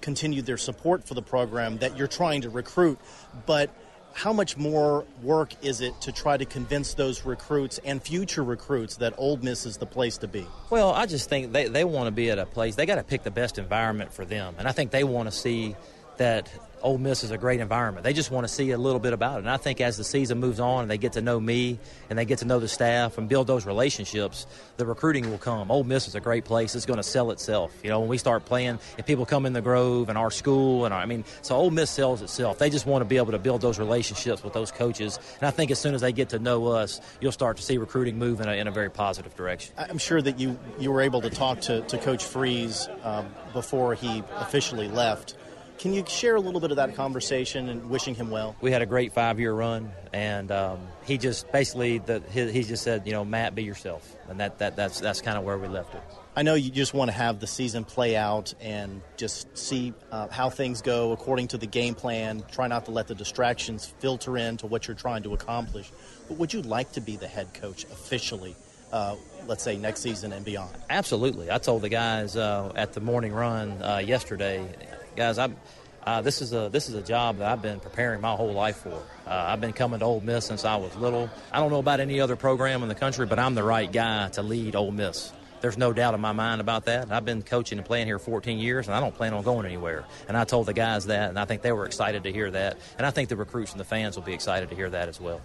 continued 0.00 0.46
their 0.46 0.56
support 0.56 1.06
for 1.06 1.14
the 1.14 1.22
program 1.22 1.78
that 1.78 1.96
you're 1.96 2.08
trying 2.08 2.42
to 2.42 2.50
recruit, 2.50 2.98
but 3.46 3.70
how 4.12 4.32
much 4.32 4.56
more 4.56 5.04
work 5.22 5.54
is 5.62 5.80
it 5.80 5.98
to 6.02 6.12
try 6.12 6.36
to 6.36 6.44
convince 6.44 6.94
those 6.94 7.24
recruits 7.24 7.78
and 7.84 8.02
future 8.02 8.44
recruits 8.44 8.96
that 8.96 9.14
Ole 9.16 9.36
Miss 9.38 9.66
is 9.66 9.76
the 9.76 9.86
place 9.86 10.18
to 10.18 10.28
be? 10.28 10.46
Well, 10.68 10.92
I 10.92 11.06
just 11.06 11.28
think 11.28 11.52
they, 11.52 11.68
they 11.68 11.84
want 11.84 12.06
to 12.06 12.10
be 12.10 12.30
at 12.30 12.38
a 12.38 12.46
place, 12.46 12.74
they 12.74 12.86
got 12.86 12.96
to 12.96 13.02
pick 13.02 13.22
the 13.22 13.30
best 13.30 13.58
environment 13.58 14.12
for 14.12 14.24
them. 14.24 14.54
And 14.58 14.68
I 14.68 14.72
think 14.72 14.90
they 14.90 15.04
want 15.04 15.30
to 15.30 15.36
see 15.36 15.76
that 16.16 16.50
Ole 16.82 16.98
Miss 16.98 17.24
is 17.24 17.30
a 17.30 17.38
great 17.38 17.60
environment. 17.60 18.04
They 18.04 18.12
just 18.12 18.30
want 18.30 18.46
to 18.46 18.52
see 18.52 18.70
a 18.70 18.78
little 18.78 19.00
bit 19.00 19.12
about 19.12 19.36
it. 19.36 19.40
And 19.40 19.50
I 19.50 19.56
think 19.56 19.80
as 19.80 19.96
the 19.96 20.04
season 20.04 20.38
moves 20.38 20.60
on 20.60 20.82
and 20.82 20.90
they 20.90 20.98
get 20.98 21.12
to 21.14 21.22
know 21.22 21.38
me 21.38 21.78
and 22.08 22.18
they 22.18 22.24
get 22.24 22.38
to 22.38 22.44
know 22.44 22.58
the 22.58 22.68
staff 22.68 23.18
and 23.18 23.28
build 23.28 23.46
those 23.46 23.66
relationships, 23.66 24.46
the 24.76 24.86
recruiting 24.86 25.30
will 25.30 25.38
come. 25.38 25.70
Ole 25.70 25.84
Miss 25.84 26.08
is 26.08 26.14
a 26.14 26.20
great 26.20 26.44
place. 26.44 26.74
It's 26.74 26.86
going 26.86 26.98
to 26.98 27.02
sell 27.02 27.30
itself. 27.30 27.72
You 27.82 27.90
know, 27.90 28.00
when 28.00 28.08
we 28.08 28.18
start 28.18 28.44
playing, 28.44 28.78
if 28.98 29.06
people 29.06 29.26
come 29.26 29.46
in 29.46 29.52
the 29.52 29.60
Grove 29.60 30.08
and 30.08 30.18
our 30.18 30.30
school 30.30 30.84
and 30.84 30.94
our, 30.94 31.00
I 31.00 31.06
mean, 31.06 31.24
so 31.42 31.54
Ole 31.56 31.70
Miss 31.70 31.90
sells 31.90 32.22
itself. 32.22 32.58
They 32.58 32.70
just 32.70 32.86
want 32.86 33.02
to 33.02 33.06
be 33.06 33.16
able 33.16 33.32
to 33.32 33.38
build 33.38 33.60
those 33.60 33.78
relationships 33.78 34.42
with 34.42 34.52
those 34.52 34.70
coaches. 34.70 35.18
And 35.40 35.46
I 35.46 35.50
think 35.50 35.70
as 35.70 35.78
soon 35.78 35.94
as 35.94 36.00
they 36.00 36.12
get 36.12 36.30
to 36.30 36.38
know 36.38 36.68
us, 36.68 37.00
you'll 37.20 37.32
start 37.32 37.56
to 37.58 37.62
see 37.62 37.78
recruiting 37.78 38.18
move 38.18 38.40
in 38.40 38.48
a, 38.48 38.52
in 38.52 38.66
a 38.66 38.70
very 38.70 38.90
positive 38.90 39.34
direction. 39.36 39.74
I'm 39.76 39.98
sure 39.98 40.20
that 40.22 40.38
you 40.38 40.58
you 40.78 40.90
were 40.90 41.00
able 41.00 41.20
to 41.20 41.30
talk 41.30 41.60
to, 41.62 41.82
to 41.82 41.98
Coach 41.98 42.24
Freeze 42.24 42.88
um, 43.02 43.26
before 43.52 43.94
he 43.94 44.22
officially 44.36 44.88
left. 44.88 45.34
Can 45.80 45.94
you 45.94 46.04
share 46.06 46.36
a 46.36 46.40
little 46.40 46.60
bit 46.60 46.72
of 46.72 46.76
that 46.76 46.94
conversation 46.94 47.70
and 47.70 47.88
wishing 47.88 48.14
him 48.14 48.30
well? 48.30 48.54
We 48.60 48.70
had 48.70 48.82
a 48.82 48.86
great 48.86 49.14
five 49.14 49.40
year 49.40 49.54
run, 49.54 49.90
and 50.12 50.52
um, 50.52 50.78
he 51.06 51.16
just 51.16 51.50
basically 51.52 51.96
the, 51.96 52.22
he, 52.30 52.52
he, 52.52 52.64
just 52.64 52.82
said, 52.82 53.06
you 53.06 53.14
know, 53.14 53.24
Matt, 53.24 53.54
be 53.54 53.62
yourself, 53.62 54.14
and 54.28 54.38
that, 54.40 54.58
that 54.58 54.76
that's 54.76 55.00
that's 55.00 55.22
kind 55.22 55.38
of 55.38 55.44
where 55.44 55.56
we 55.56 55.68
left 55.68 55.94
it. 55.94 56.02
I 56.36 56.42
know 56.42 56.52
you 56.52 56.70
just 56.70 56.92
want 56.92 57.10
to 57.10 57.16
have 57.16 57.40
the 57.40 57.46
season 57.46 57.84
play 57.84 58.14
out 58.14 58.52
and 58.60 59.00
just 59.16 59.56
see 59.56 59.94
uh, 60.12 60.28
how 60.28 60.50
things 60.50 60.82
go 60.82 61.12
according 61.12 61.48
to 61.48 61.56
the 61.56 61.66
game 61.66 61.94
plan. 61.94 62.44
Try 62.52 62.66
not 62.66 62.84
to 62.84 62.90
let 62.90 63.08
the 63.08 63.14
distractions 63.14 63.86
filter 64.00 64.36
into 64.36 64.66
what 64.66 64.86
you're 64.86 64.94
trying 64.94 65.22
to 65.22 65.32
accomplish. 65.32 65.90
But 66.28 66.36
would 66.36 66.52
you 66.52 66.60
like 66.60 66.92
to 66.92 67.00
be 67.00 67.16
the 67.16 67.26
head 67.26 67.54
coach 67.54 67.84
officially, 67.84 68.54
uh, 68.92 69.16
let's 69.46 69.64
say 69.64 69.78
next 69.78 70.00
season 70.02 70.34
and 70.34 70.44
beyond? 70.44 70.76
Absolutely. 70.90 71.50
I 71.50 71.56
told 71.56 71.80
the 71.80 71.88
guys 71.88 72.36
uh, 72.36 72.70
at 72.76 72.92
the 72.92 73.00
morning 73.00 73.32
run 73.32 73.82
uh, 73.82 73.96
yesterday, 74.04 74.68
guys, 75.16 75.38
I'm. 75.38 75.56
Uh, 76.02 76.22
this 76.22 76.40
is 76.40 76.54
a 76.54 76.70
this 76.72 76.88
is 76.88 76.94
a 76.94 77.02
job 77.02 77.38
that 77.38 77.52
I've 77.52 77.60
been 77.60 77.78
preparing 77.78 78.22
my 78.22 78.34
whole 78.34 78.52
life 78.52 78.78
for. 78.78 79.02
Uh, 79.26 79.44
I've 79.48 79.60
been 79.60 79.74
coming 79.74 80.00
to 80.00 80.06
Ole 80.06 80.22
Miss 80.22 80.46
since 80.46 80.64
I 80.64 80.76
was 80.76 80.96
little. 80.96 81.28
I 81.52 81.58
don't 81.58 81.70
know 81.70 81.78
about 81.78 82.00
any 82.00 82.20
other 82.20 82.36
program 82.36 82.82
in 82.82 82.88
the 82.88 82.94
country, 82.94 83.26
but 83.26 83.38
I'm 83.38 83.54
the 83.54 83.62
right 83.62 83.90
guy 83.90 84.28
to 84.30 84.42
lead 84.42 84.76
Ole 84.76 84.92
Miss. 84.92 85.30
There's 85.60 85.76
no 85.76 85.92
doubt 85.92 86.14
in 86.14 86.20
my 86.20 86.32
mind 86.32 86.62
about 86.62 86.86
that. 86.86 87.12
I've 87.12 87.26
been 87.26 87.42
coaching 87.42 87.78
and 87.78 87.86
playing 87.86 88.06
here 88.06 88.18
14 88.18 88.58
years, 88.58 88.86
and 88.88 88.94
I 88.94 89.00
don't 89.00 89.14
plan 89.14 89.34
on 89.34 89.42
going 89.42 89.66
anywhere. 89.66 90.04
And 90.26 90.36
I 90.36 90.44
told 90.44 90.66
the 90.66 90.72
guys 90.72 91.06
that, 91.06 91.28
and 91.28 91.38
I 91.38 91.44
think 91.44 91.60
they 91.60 91.72
were 91.72 91.84
excited 91.84 92.24
to 92.24 92.32
hear 92.32 92.50
that. 92.50 92.78
And 92.96 93.06
I 93.06 93.10
think 93.10 93.28
the 93.28 93.36
recruits 93.36 93.72
and 93.72 93.80
the 93.80 93.84
fans 93.84 94.16
will 94.16 94.22
be 94.22 94.32
excited 94.32 94.70
to 94.70 94.74
hear 94.74 94.88
that 94.88 95.08
as 95.08 95.20
well. 95.20 95.42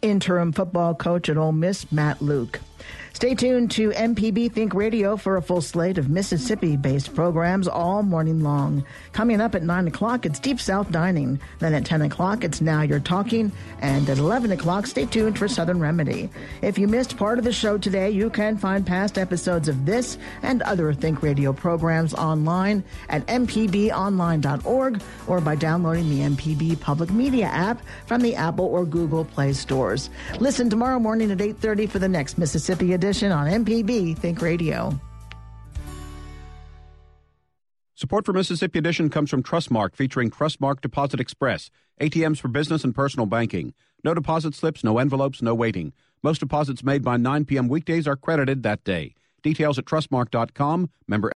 Interim 0.00 0.52
football 0.52 0.94
coach 0.94 1.28
at 1.28 1.36
Ole 1.36 1.52
Miss, 1.52 1.92
Matt 1.92 2.22
Luke. 2.22 2.60
Stay 3.12 3.34
tuned 3.34 3.70
to 3.70 3.90
MPB 3.90 4.50
Think 4.52 4.74
Radio 4.74 5.16
for 5.16 5.36
a 5.36 5.42
full 5.42 5.60
slate 5.60 5.98
of 5.98 6.08
Mississippi 6.08 6.76
based 6.76 7.14
programs 7.14 7.68
all 7.68 8.02
morning 8.02 8.42
long. 8.42 8.84
Coming 9.12 9.40
up 9.40 9.54
at 9.54 9.62
9 9.62 9.86
o'clock, 9.86 10.26
it's 10.26 10.40
Deep 10.40 10.58
South 10.58 10.90
Dining. 10.90 11.38
Then 11.58 11.74
at 11.74 11.84
10 11.84 12.02
o'clock, 12.02 12.42
it's 12.42 12.60
Now 12.60 12.82
You're 12.82 13.00
Talking. 13.00 13.52
And 13.80 14.08
at 14.08 14.18
11 14.18 14.50
o'clock, 14.52 14.86
stay 14.86 15.06
tuned 15.06 15.38
for 15.38 15.46
Southern 15.46 15.78
Remedy. 15.78 16.30
If 16.62 16.78
you 16.78 16.88
missed 16.88 17.16
part 17.16 17.38
of 17.38 17.44
the 17.44 17.52
show 17.52 17.78
today, 17.78 18.10
you 18.10 18.30
can 18.30 18.56
find 18.56 18.84
past 18.84 19.18
episodes 19.18 19.68
of 19.68 19.86
this 19.86 20.18
and 20.42 20.62
other 20.62 20.92
Think 20.92 21.22
Radio 21.22 21.52
programs 21.52 22.14
online 22.14 22.82
at 23.08 23.26
mpbonline.org 23.26 25.02
or 25.28 25.40
by 25.40 25.54
downloading 25.54 26.08
the 26.08 26.20
MPB 26.20 26.80
Public 26.80 27.10
Media 27.10 27.46
app 27.46 27.82
from 28.06 28.22
the 28.22 28.34
Apple 28.34 28.66
or 28.66 28.84
Google 28.84 29.24
Play 29.24 29.52
stores. 29.52 30.10
Listen 30.40 30.68
tomorrow 30.68 30.98
morning 30.98 31.30
at 31.30 31.38
8.30 31.38 31.88
for 31.88 31.98
the 31.98 32.08
next 32.08 32.38
Mississippi 32.72 32.94
edition 32.94 33.32
on 33.32 33.46
MPB 33.46 34.16
Think 34.16 34.40
Radio. 34.40 34.98
Support 37.94 38.24
for 38.24 38.32
Mississippi 38.32 38.78
Edition 38.78 39.10
comes 39.10 39.28
from 39.28 39.42
Trustmark, 39.42 39.94
featuring 39.94 40.30
Trustmark 40.30 40.80
Deposit 40.80 41.20
Express, 41.20 41.70
ATMs 42.00 42.40
for 42.40 42.48
business 42.48 42.82
and 42.82 42.94
personal 42.94 43.26
banking. 43.26 43.74
No 44.02 44.14
deposit 44.14 44.54
slips, 44.54 44.82
no 44.82 44.96
envelopes, 44.96 45.42
no 45.42 45.54
waiting. 45.54 45.92
Most 46.22 46.38
deposits 46.38 46.82
made 46.82 47.04
by 47.04 47.18
9 47.18 47.44
p.m. 47.44 47.68
weekdays 47.68 48.08
are 48.08 48.16
credited 48.16 48.62
that 48.62 48.82
day. 48.84 49.14
Details 49.42 49.78
at 49.78 49.84
trustmark.com. 49.84 50.88
Member 51.06 51.30